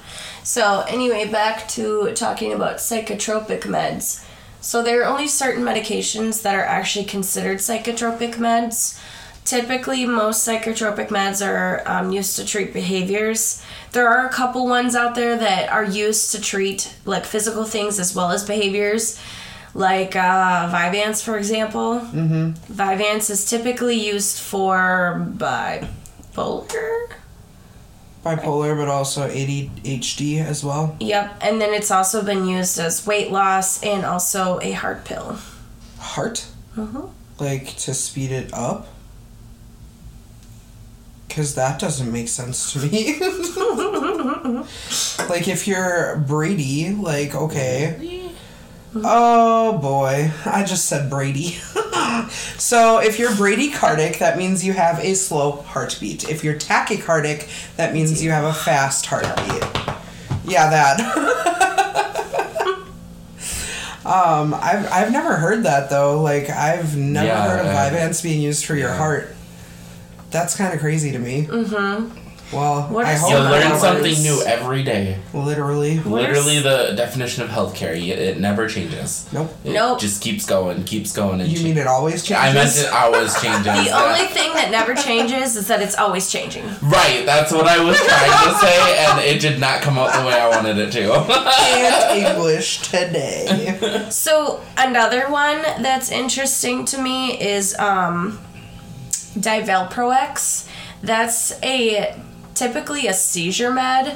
So 0.44 0.82
anyway, 0.90 1.30
back 1.32 1.68
to 1.70 2.12
talking 2.14 2.52
about 2.52 2.78
psychotropic 2.78 3.62
meds. 3.62 4.26
So 4.60 4.82
there 4.84 5.02
are 5.02 5.06
only 5.06 5.28
certain 5.28 5.64
medications 5.64 6.42
that 6.42 6.56
are 6.56 6.64
actually 6.66 7.06
considered 7.06 7.60
psychotropic 7.60 8.36
meds. 8.36 9.00
Typically, 9.54 10.08
most 10.08 10.48
psychotropic 10.48 11.10
meds 11.10 11.46
are 11.46 11.84
um, 11.86 12.12
used 12.12 12.36
to 12.38 12.44
treat 12.44 12.74
behaviors. 12.74 13.62
There 13.92 14.08
are 14.08 14.26
a 14.26 14.30
couple 14.30 14.66
ones 14.66 14.96
out 14.96 15.14
there 15.14 15.38
that 15.38 15.70
are 15.70 15.84
used 15.84 16.32
to 16.32 16.42
treat 16.42 16.92
like 17.06 17.24
physical 17.24 17.64
things 17.64 18.00
as 18.00 18.16
well 18.16 18.32
as 18.32 18.44
behaviors, 18.44 19.22
like 19.76 20.16
uh, 20.16 20.72
Vyvanse, 20.74 21.24
for 21.24 21.38
example. 21.38 22.00
Mm-hmm. 22.00 22.74
Vyvanse 22.74 23.30
is 23.30 23.48
typically 23.48 23.94
used 23.96 24.40
for 24.40 25.24
bipolar. 25.38 27.12
bipolar, 28.26 28.76
but 28.76 28.88
also 28.88 29.30
ADHD 29.30 30.44
as 30.44 30.64
well. 30.64 30.98
Yep, 31.00 31.38
and 31.42 31.62
then 31.62 31.76
it's 31.76 31.92
also 31.92 32.24
been 32.24 32.48
used 32.48 32.80
as 32.80 33.06
weight 33.06 33.30
loss 33.30 33.84
and 33.84 34.04
also 34.04 34.60
a 34.64 34.72
heart 34.72 35.06
pill. 35.06 35.38
Heart, 36.00 36.48
Mm-hmm. 36.76 37.06
like 37.38 37.78
to 37.86 37.94
speed 37.94 38.32
it 38.32 38.52
up. 38.52 38.88
Because 41.34 41.56
that 41.56 41.80
doesn't 41.80 42.12
make 42.12 42.28
sense 42.28 42.74
to 42.74 42.80
me. 42.80 43.20
like, 45.28 45.48
if 45.48 45.68
you're 45.68 46.18
Brady, 46.28 46.94
like, 46.94 47.34
okay. 47.34 48.30
Oh 48.96 49.80
boy, 49.80 50.30
I 50.46 50.64
just 50.64 50.86
said 50.86 51.10
Brady. 51.10 51.54
so, 52.60 53.00
if 53.00 53.18
you're 53.18 53.32
bradycardic, 53.32 54.20
that 54.20 54.38
means 54.38 54.64
you 54.64 54.74
have 54.74 55.00
a 55.00 55.16
slow 55.16 55.64
heartbeat. 55.64 56.30
If 56.30 56.44
you're 56.44 56.54
tachycardic, 56.54 57.76
that 57.78 57.96
means 57.96 58.24
you 58.24 58.30
have 58.30 58.44
a 58.44 58.54
fast 58.54 59.08
heartbeat. 59.08 59.64
Yeah, 60.46 60.70
that. 60.70 61.00
um, 64.06 64.54
I've, 64.54 64.86
I've 64.92 65.12
never 65.12 65.38
heard 65.38 65.64
that 65.64 65.90
though. 65.90 66.22
Like, 66.22 66.52
I've 66.52 66.96
never 66.96 67.26
Yeah, 67.26 67.48
heard 67.48 67.62
of 67.62 67.66
Vyvanse 67.66 68.22
being 68.22 68.40
used 68.40 68.66
for 68.66 68.76
your 68.76 68.94
heart. 68.94 69.36
That's 70.34 70.58
kind 70.58 70.74
of 70.74 70.80
crazy 70.82 71.12
to 71.14 71.20
me. 71.20 71.46
Mm-hmm. 71.46 72.20
Well, 72.54 72.84
What 72.90 73.06
I 73.08 73.14
is 73.14 73.22
hope 73.22 73.32
You 73.32 73.38
learn 73.40 73.80
something 73.80 74.22
new 74.22 74.44
every 74.46 74.84
day. 74.84 75.18
literally. 75.34 75.98
Literally, 76.00 76.60
the 76.60 76.94
definition 76.96 77.42
of 77.42 77.50
healthcare, 77.50 77.94
y- 77.94 78.14
it 78.14 78.40
never 78.40 78.68
changes. 78.68 79.28
Nope. 79.34 79.52
It 79.64 79.72
Nope. 79.74 80.00
just 80.00 80.22
keeps 80.22 80.46
going, 80.46 80.84
keeps 80.84 81.14
going. 81.14 81.42
And 81.42 81.50
You 81.50 81.58
cha- 81.58 81.64
mean 81.64 81.78
it 81.80 81.88
always 81.88 82.22
changes? 82.24 82.46
I 82.46 82.54
meant 82.54 82.78
it 82.78 82.92
always 82.94 83.34
changes. 83.42 83.64
The 83.90 83.98
only 84.00 84.26
thing 84.28 84.54
that 84.54 84.70
never 84.70 84.94
changes 84.94 85.56
is 85.56 85.66
that 85.68 85.82
it's 85.82 85.98
always 85.98 86.30
changing. 86.32 86.66
Right, 86.84 87.24
that's 87.26 87.52
what 87.52 87.66
I 87.66 87.84
was 87.84 87.98
trying 87.98 88.54
to 88.54 88.60
say, 88.60 88.98
and 89.08 89.20
it 89.22 89.42
did 89.42 89.60
not 89.60 89.82
come 89.82 89.98
out 89.98 90.14
the 90.14 90.28
way 90.28 90.40
I 90.40 90.48
wanted 90.50 90.78
it 90.78 90.92
to. 90.92 91.08
Can't 91.58 92.18
English 92.38 92.82
today. 92.90 94.08
So 94.12 94.62
another 94.78 95.28
one 95.32 95.64
that's 95.82 96.12
interesting 96.12 96.86
to 96.86 97.02
me 97.02 97.32
is 97.42 97.76
um, 97.80 98.40
Divalproex. 99.36 100.68
That's 101.02 101.54
a 101.64 102.16
typically 102.54 103.08
a 103.08 103.14
seizure 103.14 103.72
med, 103.74 104.16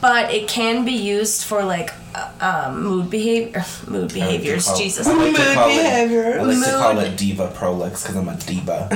but 0.00 0.32
it 0.32 0.48
can 0.48 0.84
be 0.84 0.92
used 0.92 1.44
for 1.44 1.62
like 1.64 1.92
uh, 2.14 2.66
um, 2.68 2.82
mood 2.82 3.10
behavior, 3.10 3.64
mood 3.86 4.12
behaviors. 4.12 4.66
call- 4.66 4.78
Jesus, 4.78 5.06
I 5.06 5.12
like 5.14 5.34
to 5.36 5.42
Mood 5.42 5.54
call 5.54 5.68
it- 5.70 5.76
behavior. 5.82 6.40
I 6.40 6.42
like 6.42 6.64
to 6.64 6.70
call 6.72 6.98
it 6.98 7.16
diva 7.16 7.48
prolix 7.54 8.02
because 8.02 8.16
I'm 8.16 8.28
a 8.28 8.36
diva. 8.36 8.88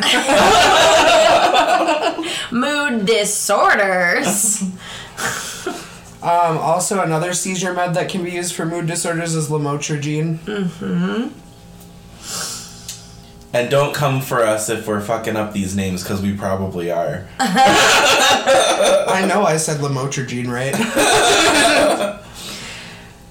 mood 2.53 3.07
disorders. 3.07 4.63
Um, 6.23 6.57
also, 6.59 7.01
another 7.03 7.33
seizure 7.35 7.73
med 7.75 7.95
that 7.95 8.09
can 8.09 8.23
be 8.23 8.31
used 8.31 8.55
for 8.55 8.65
mood 8.65 8.87
disorders 8.87 9.35
is 9.35 9.49
lamotrigine. 9.49 10.39
And 13.53 13.71
don't 13.71 13.95
come 13.95 14.21
for 14.21 14.43
us 14.43 14.69
if 14.69 14.87
we're 14.87 15.01
fucking 15.01 15.37
up 15.37 15.53
these 15.53 15.77
names 15.77 16.03
because 16.03 16.23
we 16.23 16.37
probably 16.37 16.91
are. 16.91 17.27
I 17.39 19.25
know 19.29 19.45
I 19.45 19.57
said 19.57 19.79
lamotrigine, 19.81 20.49
right? 20.49 20.75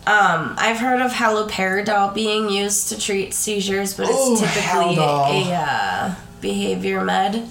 Um, 0.08 0.56
I've 0.58 0.78
heard 0.80 1.00
of 1.00 1.12
haloperidol 1.12 2.16
being 2.16 2.50
used 2.50 2.90
to 2.90 3.00
treat 3.00 3.36
seizures, 3.36 3.94
but 3.94 4.08
it's 4.10 4.18
Ooh, 4.18 4.36
typically 4.36 4.96
Haldol. 4.96 5.48
a 5.48 5.54
uh, 5.54 6.16
behavior 6.42 7.04
med. 7.04 7.48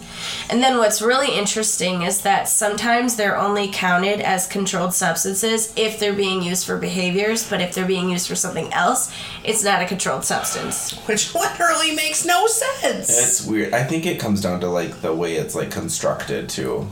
And 0.49 0.63
then 0.63 0.79
what's 0.79 1.01
really 1.01 1.33
interesting 1.37 2.03
is 2.03 2.23
that 2.23 2.49
sometimes 2.49 3.17
they're 3.17 3.37
only 3.37 3.69
counted 3.69 4.21
as 4.21 4.47
controlled 4.47 4.95
substances 4.95 5.73
if 5.77 5.99
they're 5.99 6.13
being 6.13 6.43
used 6.43 6.67
for 6.67 6.77
behaviors, 6.77 7.49
but 7.49 7.61
if 7.61 7.75
they're 7.75 7.87
being 7.87 8.11
used 8.11 8.29
for 8.29 8.35
something 8.35 8.73
else, 8.73 9.15
it's 9.45 9.63
not 9.63 9.83
a 9.83 9.87
controlled 9.87 10.25
substance. 10.25 10.93
Which 11.07 11.35
literally 11.35 11.95
makes 11.95 12.25
no 12.25 12.47
sense. 12.47 13.09
It's 13.11 13.47
weird. 13.47 13.73
I 13.73 13.85
think 13.85 14.07
it 14.07 14.19
comes 14.19 14.41
down 14.41 14.61
to 14.61 14.69
like 14.69 15.01
the 15.01 15.15
way 15.15 15.37
it's 15.37 15.55
like 15.55 15.71
constructed 15.71 16.49
too. 16.49 16.89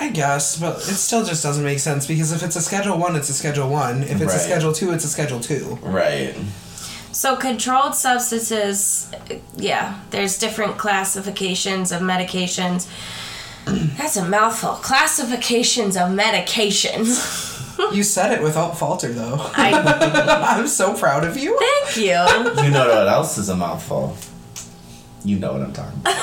I 0.00 0.10
guess, 0.10 0.60
but 0.60 0.76
it 0.76 0.94
still 0.94 1.24
just 1.24 1.42
doesn't 1.42 1.64
make 1.64 1.80
sense 1.80 2.06
because 2.06 2.30
if 2.30 2.44
it's 2.44 2.54
a 2.54 2.60
Schedule 2.60 2.98
1, 2.98 3.16
it's 3.16 3.30
a 3.30 3.34
Schedule 3.34 3.68
1. 3.68 4.04
If 4.04 4.20
it's 4.20 4.32
a 4.34 4.38
Schedule 4.38 4.72
2, 4.72 4.92
it's 4.92 5.04
a 5.04 5.08
Schedule 5.08 5.40
2. 5.40 5.78
Right. 5.82 6.36
So, 7.12 7.36
controlled 7.36 7.94
substances, 7.94 9.10
yeah, 9.56 10.00
there's 10.10 10.38
different 10.38 10.76
classifications 10.78 11.90
of 11.92 12.00
medications. 12.02 12.86
That's 13.96 14.16
a 14.16 14.24
mouthful. 14.26 14.74
Classifications 14.74 15.96
of 15.96 16.10
medications. 16.10 17.46
You 17.92 18.02
said 18.02 18.32
it 18.32 18.42
without 18.42 18.76
falter, 18.76 19.12
though. 19.12 19.36
I 19.54 19.70
I'm 20.58 20.66
so 20.66 20.94
proud 20.94 21.22
of 21.22 21.36
you. 21.36 21.56
thank 21.60 21.96
you. 21.96 22.10
You 22.64 22.70
know 22.72 22.88
what 22.88 23.06
else 23.06 23.38
is 23.38 23.48
a 23.50 23.56
mouthful? 23.56 24.16
You 25.24 25.38
know 25.38 25.52
what 25.52 25.62
I'm 25.62 25.72
talking 25.72 26.00
about. 26.00 26.14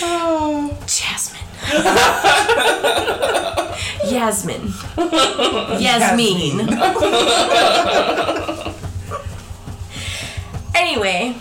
Oh. 0.00 0.78
Jasmine. 0.86 1.40
Yasmin. 4.10 4.72
Yasmin. 5.80 6.68
anyway, 10.74 11.36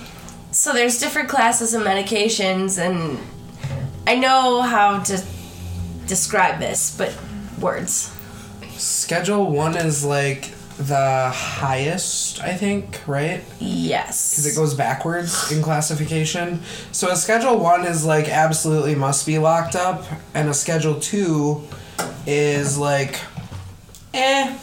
so 0.51 0.73
there's 0.73 0.99
different 0.99 1.29
classes 1.29 1.73
of 1.73 1.83
medications, 1.83 2.79
and 2.79 3.19
I 4.07 4.15
know 4.15 4.61
how 4.61 4.99
to 5.03 5.23
describe 6.05 6.59
this, 6.59 6.95
but 6.97 7.15
words. 7.59 8.11
Schedule 8.77 9.51
1 9.51 9.77
is 9.77 10.03
like 10.03 10.51
the 10.77 11.29
highest, 11.29 12.41
I 12.41 12.55
think, 12.55 13.01
right? 13.07 13.43
Yes. 13.59 14.31
Because 14.31 14.47
it 14.47 14.55
goes 14.55 14.73
backwards 14.73 15.51
in 15.51 15.61
classification. 15.61 16.61
So 16.91 17.09
a 17.09 17.15
Schedule 17.15 17.59
1 17.59 17.85
is 17.85 18.05
like 18.05 18.27
absolutely 18.27 18.95
must 18.95 19.25
be 19.25 19.39
locked 19.39 19.75
up, 19.75 20.03
and 20.33 20.49
a 20.49 20.53
Schedule 20.53 20.99
2 20.99 21.63
is 22.25 22.77
like, 22.77 23.19
eh, 24.13 24.55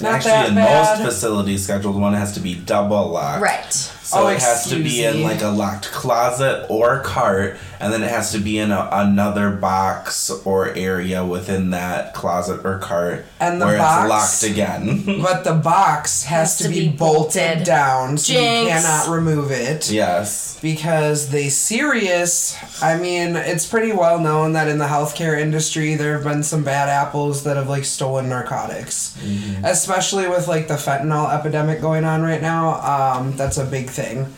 not 0.00 0.14
Actually, 0.14 0.30
that 0.30 0.48
in 0.48 0.54
bad. 0.56 0.98
most 1.00 1.08
facilities, 1.12 1.64
scheduled 1.64 1.96
one 2.00 2.12
has 2.14 2.32
to 2.34 2.40
be 2.40 2.54
double 2.54 3.08
locked. 3.10 3.42
right. 3.42 3.72
So 3.72 4.24
Oh, 4.24 4.28
it 4.28 4.40
has 4.40 4.64
to 4.68 4.76
be 4.76 5.04
excuse 5.04 5.16
in 5.16 5.22
like 5.22 5.40
a 5.42 5.48
locked 5.48 5.90
closet 5.90 6.66
or 6.68 7.00
cart, 7.00 7.56
and 7.82 7.92
then 7.92 8.02
it 8.02 8.10
has 8.10 8.30
to 8.32 8.38
be 8.38 8.58
in 8.58 8.70
a, 8.70 8.88
another 8.92 9.50
box 9.50 10.30
or 10.46 10.68
area 10.74 11.24
within 11.26 11.70
that 11.70 12.14
closet 12.14 12.64
or 12.64 12.78
cart 12.78 13.24
And 13.40 13.60
the 13.60 13.66
where 13.66 13.76
box- 13.78 14.42
it's 14.42 14.42
locked 14.42 14.52
again. 14.52 15.04
But 15.22 15.42
the 15.42 15.54
box 15.54 16.22
has, 16.24 16.56
to, 16.58 16.68
be, 16.68 16.88
bolted, 16.88 17.64
down, 17.64 18.16
so 18.18 18.32
you 18.32 18.38
cannot 18.38 19.08
remove 19.08 19.50
it. 19.50 19.90
yes. 19.90 20.58
Because 20.62 21.30
they 21.30 21.48
serious. 21.48 22.56
I 22.80 22.96
mean, 22.96 23.34
it's 23.34 23.66
pretty 23.66 23.92
well 23.92 24.20
known 24.20 24.52
that 24.52 24.68
in 24.68 24.78
the 24.78 24.86
healthcare 24.86 25.36
industry 25.40 25.96
there 25.96 26.14
have 26.14 26.22
been 26.24 26.44
some 26.44 26.62
bad 26.62 26.88
apples 26.88 27.42
that 27.44 27.56
have 27.56 27.68
like 27.68 27.84
stolen 27.84 28.28
narcotics, 28.28 29.18
especially 29.64 30.28
with 30.28 30.46
like 30.46 30.68
the 30.68 30.74
fentanyl 30.74 31.32
epidemic 31.36 31.80
going 31.80 32.04
on 32.04 32.22
right 32.22 32.40
now. 32.40 32.80
Um, 33.18 33.36
that's 33.36 33.58
a 33.58 33.64
big 33.64 33.90
thing. 33.90 34.32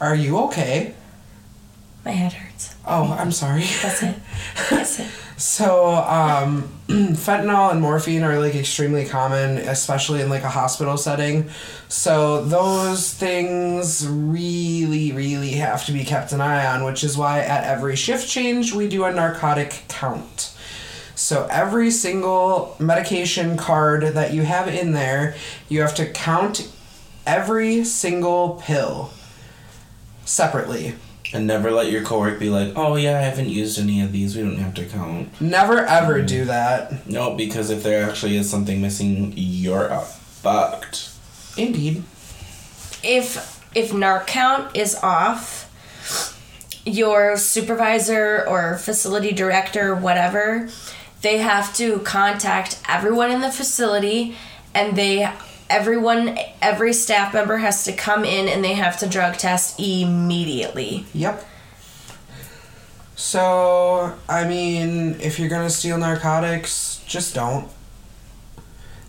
Are 0.00 0.16
you 0.16 0.38
okay? 0.46 0.94
My 2.04 2.10
head 2.10 2.32
hurts. 2.32 2.74
Oh, 2.86 3.16
I'm 3.18 3.30
sorry. 3.30 3.62
That's 3.82 4.02
it. 4.02 4.16
That's 4.70 5.00
it. 5.00 5.08
So, 5.42 5.94
um, 5.96 6.68
fentanyl 6.86 7.72
and 7.72 7.80
morphine 7.80 8.22
are 8.22 8.38
like 8.38 8.54
extremely 8.54 9.04
common, 9.04 9.58
especially 9.58 10.20
in 10.20 10.28
like 10.28 10.44
a 10.44 10.48
hospital 10.48 10.96
setting. 10.96 11.50
So, 11.88 12.44
those 12.44 13.12
things 13.12 14.06
really, 14.06 15.10
really 15.10 15.52
have 15.52 15.84
to 15.86 15.92
be 15.92 16.04
kept 16.04 16.30
an 16.30 16.40
eye 16.40 16.64
on, 16.66 16.84
which 16.84 17.02
is 17.02 17.16
why 17.18 17.40
at 17.40 17.64
every 17.64 17.96
shift 17.96 18.28
change 18.28 18.72
we 18.72 18.88
do 18.88 19.02
a 19.02 19.12
narcotic 19.12 19.82
count. 19.88 20.56
So, 21.16 21.48
every 21.50 21.90
single 21.90 22.76
medication 22.78 23.56
card 23.56 24.14
that 24.14 24.32
you 24.32 24.42
have 24.42 24.68
in 24.68 24.92
there, 24.92 25.34
you 25.68 25.80
have 25.80 25.96
to 25.96 26.08
count 26.08 26.70
every 27.26 27.82
single 27.82 28.60
pill 28.62 29.10
separately. 30.24 30.94
And 31.34 31.46
never 31.46 31.70
let 31.70 31.90
your 31.90 32.02
coworker 32.02 32.38
be 32.38 32.50
like, 32.50 32.74
oh 32.76 32.96
yeah, 32.96 33.18
I 33.18 33.22
haven't 33.22 33.48
used 33.48 33.78
any 33.78 34.02
of 34.02 34.12
these. 34.12 34.36
We 34.36 34.42
don't 34.42 34.56
have 34.56 34.74
to 34.74 34.84
count. 34.84 35.40
Never 35.40 35.78
ever 35.78 36.20
mm. 36.20 36.26
do 36.26 36.44
that. 36.44 37.06
No, 37.06 37.34
because 37.34 37.70
if 37.70 37.82
there 37.82 38.08
actually 38.08 38.36
is 38.36 38.50
something 38.50 38.80
missing, 38.82 39.32
you're 39.36 39.88
fucked. 40.00 41.10
Indeed. 41.56 42.02
If 43.02 43.60
if 43.74 43.92
narc 43.92 44.26
count 44.26 44.76
is 44.76 44.94
off, 44.96 45.62
your 46.84 47.36
supervisor 47.36 48.46
or 48.46 48.76
facility 48.76 49.32
director, 49.32 49.94
whatever, 49.94 50.68
they 51.22 51.38
have 51.38 51.74
to 51.76 52.00
contact 52.00 52.80
everyone 52.88 53.30
in 53.30 53.40
the 53.40 53.50
facility 53.50 54.36
and 54.74 54.96
they 54.96 55.30
everyone 55.72 56.38
every 56.60 56.92
staff 56.92 57.32
member 57.34 57.56
has 57.56 57.82
to 57.84 57.92
come 57.92 58.24
in 58.24 58.48
and 58.48 58.62
they 58.62 58.74
have 58.74 58.98
to 58.98 59.08
drug 59.08 59.34
test 59.38 59.80
immediately. 59.80 61.06
Yep. 61.14 61.44
So, 63.16 64.14
I 64.28 64.46
mean, 64.46 65.16
if 65.20 65.38
you're 65.38 65.48
gonna 65.48 65.70
steal 65.70 65.98
narcotics, 65.98 67.02
just 67.06 67.34
don't. 67.34 67.68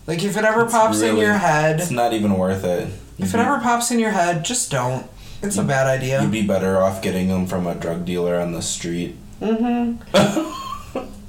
Like, 0.06 0.22
if 0.22 0.36
it 0.36 0.44
ever 0.44 0.64
It's 0.64 0.72
pops 0.72 1.00
in 1.00 1.16
your 1.16 1.34
head, 1.34 1.80
It's 1.80 1.90
not 1.90 2.12
even 2.12 2.34
worth 2.38 2.64
it. 2.64 2.88
if 3.18 3.34
it 3.34 3.40
ever 3.40 3.58
pops 3.60 3.90
in 3.90 3.98
your 3.98 4.10
head, 4.10 4.44
just 4.44 4.70
don't. 4.70 5.06
It's 5.42 5.58
a 5.58 5.64
bad 5.64 5.86
idea. 5.86 6.22
You'd 6.22 6.30
be 6.32 6.46
better 6.46 6.80
off 6.80 7.02
getting 7.02 7.28
them 7.28 7.46
from 7.46 7.66
a 7.66 7.74
drug 7.74 8.04
dealer 8.06 8.38
on 8.40 8.52
the 8.52 8.62
street. 8.62 9.16
Mm-hmm. 9.40 10.60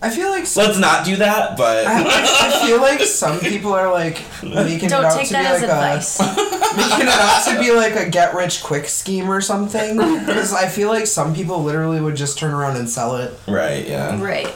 I 0.01 0.09
feel 0.09 0.29
like 0.29 0.45
some, 0.45 0.65
Let's 0.65 0.77
not 0.77 1.05
do 1.05 1.15
that, 1.17 1.57
but 1.57 1.87
I, 1.87 2.03
I 2.03 2.67
feel 2.67 2.79
like 2.79 2.99
some 3.01 3.39
people 3.39 3.73
are 3.73 3.91
like 3.91 4.21
making 4.43 4.85
it 4.85 4.89
Don't 4.89 5.05
out 5.05 5.17
take 5.17 5.29
to 5.29 5.33
be 5.33 5.39
as 5.39 5.61
like 5.61 5.69
advice. 5.69 6.19
a 6.19 6.23
making 6.77 7.07
it 7.07 7.13
out 7.13 7.45
to 7.47 7.59
be 7.59 7.71
like 7.71 7.95
a 7.95 8.09
get 8.09 8.35
rich 8.35 8.63
quick 8.63 8.85
scheme 8.85 9.29
or 9.29 9.41
something. 9.41 9.97
Because 10.25 10.53
I 10.53 10.67
feel 10.67 10.89
like 10.89 11.07
some 11.07 11.33
people 11.33 11.63
literally 11.63 12.01
would 12.01 12.15
just 12.15 12.37
turn 12.37 12.53
around 12.53 12.77
and 12.77 12.89
sell 12.89 13.15
it. 13.15 13.33
right, 13.47 13.87
yeah. 13.87 14.21
Right. 14.21 14.53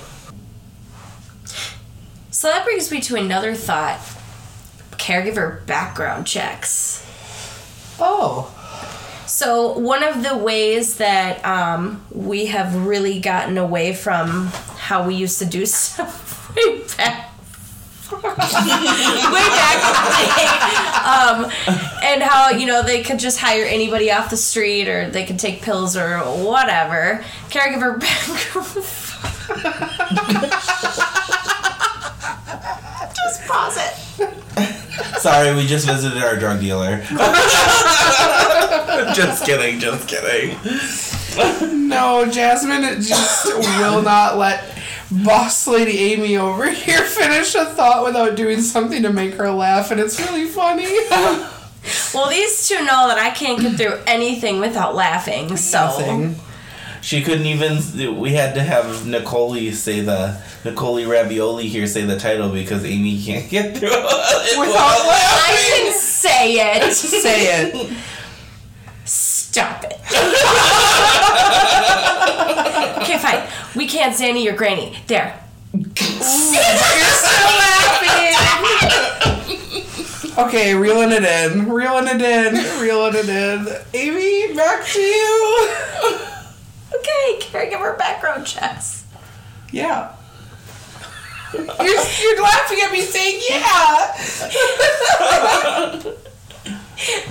So 2.31 2.47
that 2.47 2.63
brings 2.63 2.91
me 2.91 3.01
to 3.01 3.15
another 3.15 3.55
thought 3.55 3.99
caregiver 4.91 5.65
background 5.65 6.27
checks. 6.27 7.05
Oh. 7.99 8.55
So, 9.25 9.77
one 9.77 10.03
of 10.03 10.23
the 10.23 10.35
ways 10.37 10.97
that 10.97 11.45
um, 11.45 12.03
we 12.11 12.47
have 12.47 12.75
really 12.87 13.19
gotten 13.19 13.57
away 13.57 13.93
from 13.93 14.51
how 14.89 15.05
we 15.05 15.13
used 15.13 15.37
to 15.37 15.45
do 15.45 15.65
stuff 15.67 16.49
way 16.55 16.81
back. 16.97 17.27
way 18.11 18.19
back 18.23 19.77
in 19.85 19.93
the 19.93 20.01
day, 20.17 20.49
um, 21.05 21.45
and 22.03 22.23
how 22.23 22.49
you 22.49 22.65
know 22.65 22.81
they 22.81 23.03
could 23.03 23.19
just 23.19 23.37
hire 23.39 23.65
anybody 23.65 24.11
off 24.11 24.31
the 24.31 24.37
street 24.37 24.87
or 24.87 25.07
they 25.11 25.23
could 25.23 25.37
take 25.37 25.61
pills 25.61 25.95
or 25.95 26.17
whatever. 26.17 27.23
Caregiver 27.49 27.99
just 33.13 33.45
pause 33.47 33.77
it. 33.77 33.93
Sorry, 35.19 35.53
we 35.53 35.67
just 35.67 35.85
visited 35.85 36.23
our 36.23 36.35
drug 36.35 36.61
dealer. 36.61 37.03
just 39.13 39.45
kidding, 39.45 39.79
just 39.79 40.07
kidding. 40.07 40.57
No, 41.87 42.25
Jasmine 42.29 43.01
just 43.01 43.45
will 43.45 44.01
not 44.01 44.37
let 44.37 44.78
boss 45.11 45.67
lady 45.67 45.97
Amy 46.13 46.37
over 46.37 46.69
here 46.71 47.01
finish 47.01 47.55
a 47.55 47.65
thought 47.65 48.03
without 48.05 48.35
doing 48.35 48.61
something 48.61 49.01
to 49.03 49.11
make 49.11 49.33
her 49.35 49.49
laugh, 49.51 49.91
and 49.91 49.99
it's 49.99 50.19
really 50.19 50.45
funny. 50.45 50.87
Well, 52.13 52.29
these 52.29 52.67
two 52.67 52.75
know 52.79 53.07
that 53.07 53.17
I 53.17 53.29
can't 53.29 53.59
get 53.61 53.77
through 53.77 53.99
anything 54.05 54.59
without 54.59 54.95
laughing. 54.95 55.55
So 55.55 55.79
Nothing. 55.79 56.35
She 57.01 57.23
couldn't 57.23 57.45
even. 57.45 58.19
We 58.19 58.33
had 58.33 58.53
to 58.55 58.61
have 58.61 59.07
Nicole 59.07 59.55
say 59.71 60.01
the 60.01 60.39
Nicole 60.65 61.03
Ravioli 61.05 61.67
here 61.69 61.87
say 61.87 62.01
the 62.03 62.19
title 62.19 62.49
because 62.49 62.83
Amy 62.83 63.23
can't 63.23 63.49
get 63.49 63.77
through 63.77 63.89
it 63.93 64.59
Without 64.59 64.75
I 64.77 65.07
laughing. 65.07 65.85
can 65.85 65.93
say 65.93 66.53
it. 66.55 66.93
Say 66.93 67.63
it. 67.63 67.97
Stop 69.05 69.85
it. 69.85 69.97
Okay, 73.01 73.17
fine. 73.17 73.47
We 73.75 73.87
can't 73.87 74.15
say 74.15 74.29
any 74.29 74.43
your 74.43 74.55
granny. 74.55 74.97
There. 75.07 75.39
You're 75.73 75.85
still 75.85 77.59
laughing. 77.59 78.35
Okay, 80.37 80.73
reeling 80.73 81.11
it 81.11 81.23
in, 81.23 81.69
reeling 81.69 82.07
it 82.07 82.21
in, 82.21 82.53
reeling 82.81 83.15
it 83.15 83.29
in. 83.29 83.67
Amy, 83.93 84.53
back 84.55 84.85
to 84.85 84.99
you. 84.99 85.69
Okay, 86.95 87.39
caregiver 87.41 87.97
background 87.97 88.45
checks. 88.45 89.05
Yeah. 89.71 90.13
You're, 91.53 91.65
you're 91.77 92.41
laughing 92.43 92.79
at 92.83 92.91
me 92.91 93.01
saying 93.01 93.41
yeah. 93.49 93.59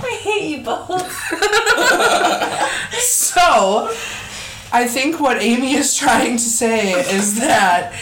I 0.03 0.19
hate 0.21 0.57
you 0.57 0.63
both. 0.63 1.15
So, 2.99 3.89
I 4.71 4.87
think 4.87 5.19
what 5.19 5.41
Amy 5.41 5.73
is 5.73 5.95
trying 5.95 6.37
to 6.37 6.43
say 6.43 6.91
is 6.91 7.39
that 7.39 7.93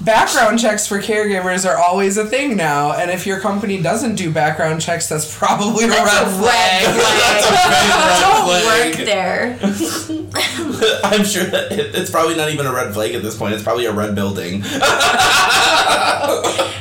background 0.00 0.58
checks 0.58 0.86
for 0.86 0.98
caregivers 0.98 1.68
are 1.68 1.76
always 1.78 2.16
a 2.16 2.24
thing 2.24 2.56
now, 2.56 2.92
and 2.92 3.10
if 3.10 3.26
your 3.26 3.40
company 3.40 3.80
doesn't 3.80 4.16
do 4.16 4.32
background 4.32 4.80
checks, 4.80 5.08
that's 5.08 5.36
probably 5.36 5.84
a 5.84 5.88
red 5.88 6.28
flag. 6.28 6.84
Don't 8.20 8.44
flag. 8.46 8.96
work 8.96 9.04
there. 9.04 9.58
I'm 11.04 11.24
sure 11.24 11.44
that 11.44 11.72
it, 11.72 11.94
it's 11.94 12.10
probably 12.10 12.36
not 12.36 12.50
even 12.50 12.66
a 12.66 12.72
red 12.72 12.92
flag 12.94 13.14
at 13.14 13.22
this 13.22 13.36
point. 13.36 13.54
It's 13.54 13.62
probably 13.62 13.86
a 13.86 13.92
red 13.92 14.14
building. 14.14 14.62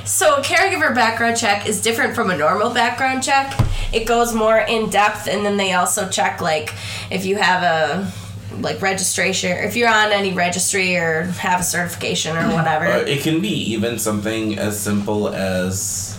So, 0.05 0.35
a 0.35 0.41
caregiver 0.41 0.93
background 0.93 1.37
check 1.37 1.65
is 1.67 1.81
different 1.81 2.13
from 2.13 2.29
a 2.29 2.37
normal 2.37 2.73
background 2.73 3.23
check. 3.23 3.57
It 3.93 4.05
goes 4.05 4.33
more 4.33 4.57
in 4.57 4.89
depth, 4.89 5.27
and 5.27 5.45
then 5.45 5.55
they 5.55 5.73
also 5.73 6.09
check 6.09 6.41
like 6.41 6.73
if 7.09 7.25
you 7.25 7.37
have 7.37 7.63
a 7.63 8.11
like 8.61 8.81
registration, 8.81 9.51
if 9.51 9.75
you're 9.75 9.89
on 9.89 10.11
any 10.11 10.33
registry 10.33 10.95
or 10.97 11.23
have 11.39 11.61
a 11.61 11.63
certification 11.63 12.35
or 12.37 12.53
whatever. 12.53 12.85
Uh, 12.85 12.97
it 12.99 13.21
can 13.21 13.41
be 13.41 13.49
even 13.73 13.97
something 13.99 14.57
as 14.57 14.79
simple 14.79 15.29
as 15.29 16.17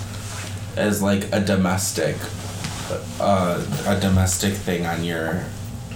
as 0.76 1.00
like 1.02 1.32
a 1.32 1.40
domestic 1.40 2.16
uh, 3.20 3.64
a 3.86 3.98
domestic 4.00 4.52
thing 4.54 4.86
on 4.86 5.04
your 5.04 5.44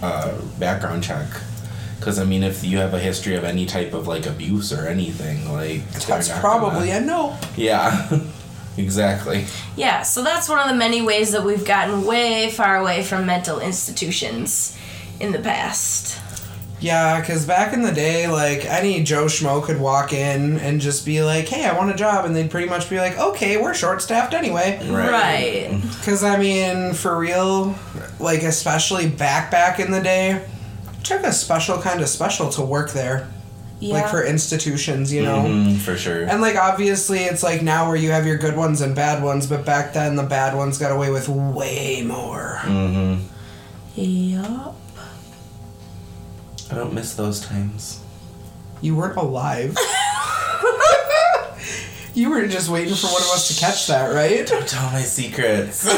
uh, 0.02 0.32
background 0.58 1.02
check 1.02 1.26
because 1.98 2.18
i 2.20 2.24
mean 2.24 2.44
if 2.44 2.62
you 2.64 2.78
have 2.78 2.94
a 2.94 2.98
history 3.00 3.34
of 3.34 3.42
any 3.42 3.66
type 3.66 3.92
of 3.92 4.06
like 4.06 4.24
abuse 4.24 4.72
or 4.72 4.86
anything 4.86 5.52
like 5.52 5.82
That's 6.06 6.28
probably 6.38 6.88
gonna- 6.88 7.00
a 7.02 7.06
no. 7.06 7.36
yeah 7.56 8.08
exactly 8.78 9.44
Yeah, 9.76 10.02
so 10.02 10.22
that's 10.22 10.48
one 10.48 10.60
of 10.60 10.68
the 10.68 10.74
many 10.76 11.02
ways 11.02 11.32
that 11.32 11.44
we've 11.44 11.64
gotten 11.66 12.04
way 12.06 12.50
far 12.50 12.76
away 12.76 13.02
from 13.02 13.26
mental 13.26 13.58
institutions 13.58 14.76
in 15.18 15.32
the 15.32 15.40
past. 15.40 16.20
Yeah, 16.80 17.20
because 17.20 17.44
back 17.44 17.72
in 17.72 17.82
the 17.82 17.90
day, 17.92 18.28
like 18.28 18.64
any 18.64 19.02
Joe 19.02 19.24
Schmo 19.24 19.62
could 19.62 19.80
walk 19.80 20.12
in 20.12 20.58
and 20.60 20.80
just 20.80 21.04
be 21.04 21.22
like, 21.22 21.48
"Hey, 21.48 21.64
I 21.66 21.76
want 21.76 21.90
a 21.90 21.94
job," 21.94 22.24
and 22.24 22.36
they'd 22.36 22.50
pretty 22.50 22.68
much 22.68 22.88
be 22.88 22.98
like, 22.98 23.18
"Okay, 23.18 23.56
we're 23.56 23.74
short 23.74 24.00
staffed 24.00 24.32
anyway." 24.34 24.78
Right. 24.88 25.10
Right. 25.70 25.82
Because 25.98 26.22
I 26.22 26.36
mean, 26.38 26.94
for 26.94 27.18
real, 27.18 27.74
like 28.20 28.42
especially 28.42 29.08
back 29.08 29.50
back 29.50 29.80
in 29.80 29.90
the 29.90 30.00
day, 30.00 30.30
it 30.32 31.04
took 31.04 31.22
a 31.24 31.32
special 31.32 31.78
kind 31.78 32.00
of 32.00 32.08
special 32.08 32.48
to 32.50 32.62
work 32.62 32.92
there, 32.92 33.26
Yeah. 33.80 33.94
like 33.94 34.08
for 34.08 34.24
institutions, 34.24 35.12
you 35.12 35.22
know. 35.24 35.38
Mhm, 35.46 35.78
for 35.78 35.96
sure 35.96 36.22
And 36.24 36.40
like 36.40 36.56
obviously, 36.56 37.20
it's 37.24 37.42
like 37.42 37.60
now 37.62 37.88
where 37.88 37.96
you 37.96 38.12
have 38.12 38.24
your 38.26 38.38
good 38.38 38.56
ones 38.56 38.80
and 38.80 38.94
bad 38.94 39.22
ones, 39.22 39.46
but 39.48 39.64
back 39.66 39.92
then 39.92 40.14
the 40.16 40.22
bad 40.22 40.54
ones 40.56 40.78
got 40.78 40.92
away 40.92 41.10
with 41.10 41.28
way 41.28 42.02
more. 42.06 42.60
hmm 42.62 43.16
Yup. 43.96 44.76
I 46.70 46.74
don't 46.74 46.92
miss 46.92 47.14
those 47.14 47.40
times 47.40 48.00
You 48.80 48.94
weren't 48.96 49.16
alive. 49.16 49.76
you 52.14 52.30
were 52.30 52.46
just 52.46 52.68
waiting 52.68 52.94
for 52.94 53.08
one 53.08 53.22
of 53.22 53.28
us 53.30 53.48
to 53.48 53.54
catch 53.60 53.86
that, 53.88 54.14
right? 54.14 54.46
don't 54.46 54.68
tell 54.68 54.88
my 54.92 55.02
secrets 55.02 55.80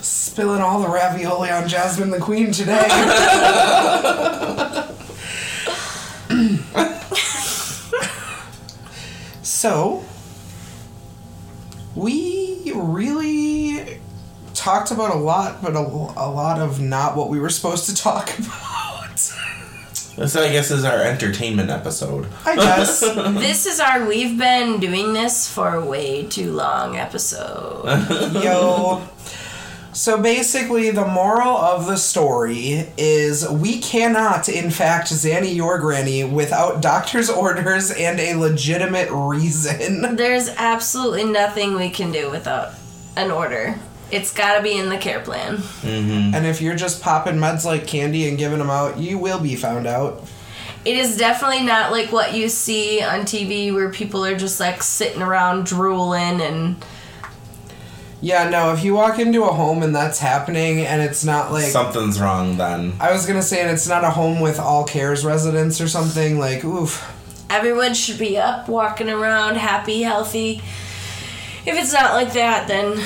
spilling 0.00 0.62
all 0.62 0.80
the 0.80 0.88
ravioli 0.88 1.50
on 1.50 1.68
Jasmine 1.68 2.08
the 2.10 2.18
Queen 2.18 2.52
today. 2.52 2.88
so, 9.42 10.02
we 11.94 12.72
really 12.74 13.69
talked 14.60 14.90
about 14.90 15.14
a 15.14 15.18
lot, 15.18 15.62
but 15.62 15.74
a, 15.74 15.78
a 15.78 16.28
lot 16.30 16.60
of 16.60 16.80
not 16.80 17.16
what 17.16 17.30
we 17.30 17.40
were 17.40 17.50
supposed 17.50 17.86
to 17.86 17.94
talk 17.94 18.38
about. 18.38 19.10
This, 20.16 20.36
I 20.36 20.52
guess, 20.52 20.70
is 20.70 20.84
our 20.84 21.00
entertainment 21.02 21.70
episode. 21.70 22.28
I 22.44 22.54
guess. 22.54 23.00
This 23.40 23.64
is 23.64 23.80
our 23.80 24.06
we've 24.06 24.38
been 24.38 24.78
doing 24.78 25.14
this 25.14 25.50
for 25.50 25.82
way 25.82 26.26
too 26.26 26.52
long 26.52 26.96
episode. 26.96 27.84
Yo. 28.44 29.02
So 29.92 30.22
basically, 30.22 30.90
the 30.90 31.06
moral 31.06 31.56
of 31.56 31.86
the 31.86 31.96
story 31.96 32.92
is 32.98 33.48
we 33.48 33.80
cannot, 33.80 34.48
in 34.48 34.70
fact, 34.70 35.08
Xanny 35.08 35.54
your 35.54 35.78
granny 35.78 36.22
without 36.22 36.82
doctor's 36.82 37.30
orders 37.30 37.90
and 37.90 38.20
a 38.20 38.34
legitimate 38.34 39.08
reason. 39.10 40.16
There's 40.16 40.50
absolutely 40.50 41.24
nothing 41.24 41.76
we 41.76 41.88
can 41.88 42.12
do 42.12 42.30
without 42.30 42.74
an 43.16 43.30
order. 43.30 43.80
It's 44.10 44.32
gotta 44.32 44.62
be 44.62 44.76
in 44.76 44.88
the 44.88 44.98
care 44.98 45.20
plan. 45.20 45.56
Mm-hmm. 45.56 46.34
And 46.34 46.46
if 46.46 46.60
you're 46.60 46.76
just 46.76 47.00
popping 47.02 47.36
meds 47.36 47.64
like 47.64 47.86
candy 47.86 48.28
and 48.28 48.36
giving 48.36 48.58
them 48.58 48.70
out, 48.70 48.98
you 48.98 49.18
will 49.18 49.40
be 49.40 49.56
found 49.56 49.86
out. 49.86 50.24
It 50.84 50.96
is 50.96 51.16
definitely 51.16 51.62
not 51.62 51.92
like 51.92 52.10
what 52.10 52.34
you 52.34 52.48
see 52.48 53.02
on 53.02 53.20
TV 53.20 53.72
where 53.72 53.90
people 53.90 54.24
are 54.24 54.36
just 54.36 54.58
like 54.58 54.82
sitting 54.82 55.20
around 55.20 55.66
drooling 55.66 56.40
and 56.40 56.82
Yeah, 58.22 58.48
no, 58.48 58.72
if 58.72 58.82
you 58.82 58.94
walk 58.94 59.18
into 59.18 59.44
a 59.44 59.52
home 59.52 59.82
and 59.82 59.94
that's 59.94 60.18
happening 60.18 60.80
and 60.86 61.02
it's 61.02 61.24
not 61.24 61.52
like. 61.52 61.64
Something's 61.64 62.20
wrong 62.20 62.56
then. 62.56 62.94
I 62.98 63.12
was 63.12 63.26
gonna 63.26 63.42
say, 63.42 63.60
and 63.60 63.70
it's 63.70 63.88
not 63.88 64.04
a 64.04 64.10
home 64.10 64.40
with 64.40 64.58
all 64.58 64.84
cares 64.84 65.24
residents 65.24 65.80
or 65.80 65.88
something, 65.88 66.38
like, 66.38 66.64
oof. 66.64 67.06
everyone 67.50 67.94
should 67.94 68.18
be 68.18 68.38
up, 68.38 68.68
walking 68.68 69.10
around, 69.10 69.56
happy, 69.56 70.02
healthy. 70.02 70.62
If 71.66 71.76
it's 71.78 71.92
not 71.92 72.14
like 72.14 72.32
that, 72.32 72.68
then 72.68 73.02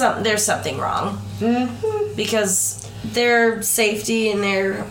some 0.00 0.22
there's 0.22 0.44
something 0.44 0.78
wrong. 0.78 1.20
Mm-hmm. 1.40 2.14
Because 2.16 2.88
their 3.04 3.62
safety 3.62 4.30
and 4.30 4.42
their 4.42 4.86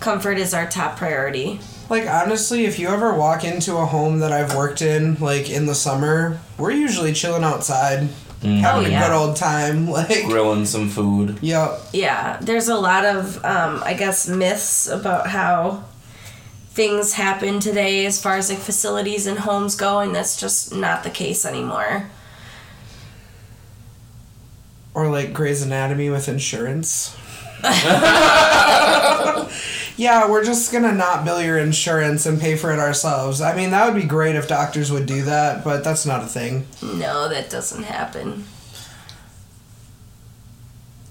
comfort 0.00 0.38
is 0.38 0.54
our 0.54 0.66
top 0.68 0.96
priority. 0.96 1.60
Like 1.88 2.06
honestly, 2.08 2.64
if 2.64 2.78
you 2.78 2.88
ever 2.88 3.14
walk 3.14 3.44
into 3.44 3.76
a 3.76 3.84
home 3.86 4.20
that 4.20 4.32
I've 4.32 4.54
worked 4.54 4.80
in, 4.82 5.16
like 5.20 5.50
in 5.50 5.66
the 5.66 5.74
summer, 5.74 6.38
we're 6.58 6.70
usually 6.70 7.12
chilling 7.12 7.42
outside, 7.44 8.08
having 8.42 8.64
Oh, 8.64 8.80
a 8.80 8.88
good 8.88 9.12
old 9.12 9.36
time. 9.36 9.86
Like, 9.98 10.24
Grilling 10.24 10.64
some 10.66 10.88
food. 10.88 11.38
yep. 11.42 11.80
Yeah, 11.92 12.38
there's 12.40 12.68
a 12.68 12.76
lot 12.76 13.04
of, 13.04 13.44
um, 13.44 13.82
I 13.84 13.94
guess, 13.94 14.28
myths 14.28 14.86
about 14.88 15.26
how 15.28 15.84
things 16.72 17.14
happen 17.14 17.58
today 17.60 18.06
as 18.06 18.22
far 18.22 18.36
as 18.36 18.48
like 18.48 18.60
facilities 18.60 19.26
and 19.26 19.40
homes 19.40 19.74
go, 19.74 19.98
and 19.98 20.14
that's 20.14 20.40
just 20.40 20.72
not 20.74 21.02
the 21.02 21.10
case 21.10 21.44
anymore. 21.44 22.08
Or 24.94 25.10
like 25.10 25.32
Grey's 25.32 25.62
Anatomy 25.62 26.10
with 26.10 26.28
insurance. 26.28 27.16
yeah, 29.96 30.30
we're 30.30 30.44
just 30.44 30.72
gonna 30.72 30.92
not 30.92 31.24
bill 31.24 31.42
your 31.42 31.58
insurance 31.58 32.26
and 32.26 32.40
pay 32.40 32.56
for 32.56 32.72
it 32.72 32.78
ourselves. 32.78 33.40
I 33.40 33.54
mean, 33.54 33.70
that 33.70 33.84
would 33.84 34.00
be 34.00 34.08
great 34.08 34.34
if 34.34 34.48
doctors 34.48 34.90
would 34.90 35.06
do 35.06 35.22
that, 35.22 35.62
but 35.62 35.84
that's 35.84 36.06
not 36.06 36.22
a 36.22 36.26
thing. 36.26 36.66
No, 36.82 37.28
that 37.28 37.50
doesn't 37.50 37.82
happen. 37.82 38.46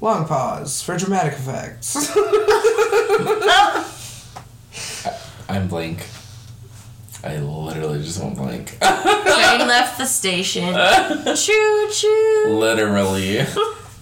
Long 0.01 0.25
pause 0.25 0.81
for 0.81 0.97
dramatic 0.97 1.33
effects. 1.33 2.11
I'm 5.49 5.67
blank. 5.67 6.05
I 7.23 7.37
literally 7.37 8.01
just 8.01 8.21
went 8.23 8.37
blank. 8.37 8.77
Train 8.79 9.67
left 9.67 9.97
the 9.97 10.05
station. 10.05 10.73
choo 11.35 11.89
choo. 11.91 12.45
literally. 12.49 13.45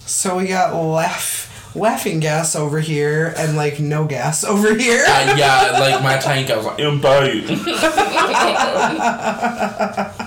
so 0.00 0.36
we 0.36 0.46
got 0.46 0.74
laugh, 0.80 1.74
laughing 1.74 2.20
gas 2.20 2.54
over 2.54 2.78
here 2.78 3.34
and 3.36 3.56
like 3.56 3.80
no 3.80 4.06
gas 4.06 4.44
over 4.44 4.74
here. 4.74 5.04
Uh, 5.06 5.34
yeah, 5.36 5.78
like 5.80 6.02
my 6.02 6.16
tank, 6.18 6.50
I 6.50 6.56
was 6.56 6.66
like, 6.66 6.78
invite. 6.78 7.44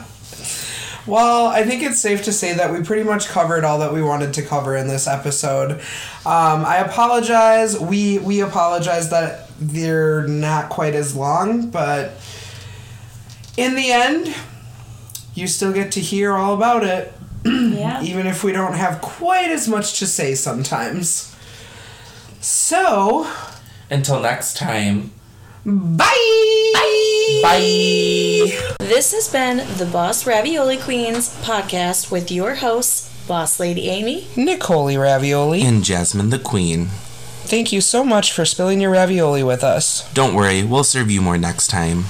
Well, 1.08 1.48
I 1.48 1.64
think 1.64 1.82
it's 1.82 2.00
safe 2.00 2.24
to 2.26 2.32
say 2.32 2.54
that 2.54 2.72
we 2.72 2.84
pretty 2.84 3.02
much 3.04 3.28
covered 3.28 3.64
all 3.64 3.80
that 3.80 3.92
we 3.92 4.04
wanted 4.04 4.36
to 4.36 4.44
cover 4.44 4.78
in 4.78 4.88
this 4.88 5.08
episode. 5.08 5.72
Um, 6.26 6.64
I 6.64 6.78
apologize. 6.78 7.78
We 7.80 8.20
we 8.20 8.42
apologize 8.42 9.10
that 9.10 9.50
they're 9.60 10.28
not 10.28 10.70
quite 10.70 10.94
as 10.94 11.16
long, 11.16 11.72
but 11.72 12.14
in 13.58 13.76
the 13.76 13.92
end, 13.92 14.34
you 15.34 15.48
still 15.48 15.74
get 15.74 15.92
to 15.94 16.00
hear 16.00 16.34
all 16.34 16.54
about 16.56 16.84
it, 16.84 17.14
Yeah. 17.46 18.02
even 18.04 18.28
if 18.28 18.44
we 18.44 18.52
don't 18.52 18.74
have 18.74 19.02
quite 19.02 19.50
as 19.52 19.68
much 19.68 19.98
to 20.00 20.06
say 20.08 20.36
sometimes. 20.36 21.36
So, 22.40 23.28
Until 23.90 24.20
next 24.20 24.58
time. 24.58 25.12
bye. 25.66 26.08
Bye. 27.44 28.76
This 28.80 29.14
has 29.14 29.30
been 29.32 29.58
the 29.78 29.86
Boss 29.92 30.26
Ravioli 30.28 30.78
Queens 30.78 31.30
podcast 31.44 32.12
with 32.12 32.32
your 32.32 32.56
hosts, 32.56 33.10
Boss 33.28 33.60
Lady 33.60 33.90
Amy. 33.90 34.28
Nicole 34.36 34.96
Ravioli. 34.98 35.62
And 35.62 35.84
Jasmine 35.84 36.30
the 36.30 36.40
Queen. 36.40 36.88
Thank 37.44 37.72
you 37.72 37.82
so 37.82 38.04
much 38.04 38.32
for 38.32 38.46
spilling 38.46 38.80
your 38.82 38.92
ravioli 38.92 39.44
with 39.44 39.64
us. 39.64 40.12
Don't 40.14 40.34
worry, 40.36 40.64
we'll 40.64 40.84
serve 40.84 41.10
you 41.12 41.22
more 41.22 41.38
next 41.38 41.68
time. 41.68 42.06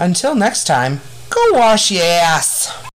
Until 0.00 0.34
next 0.34 0.64
time, 0.64 1.02
go 1.28 1.52
wash 1.52 1.90
your 1.90 2.02
ass. 2.02 2.89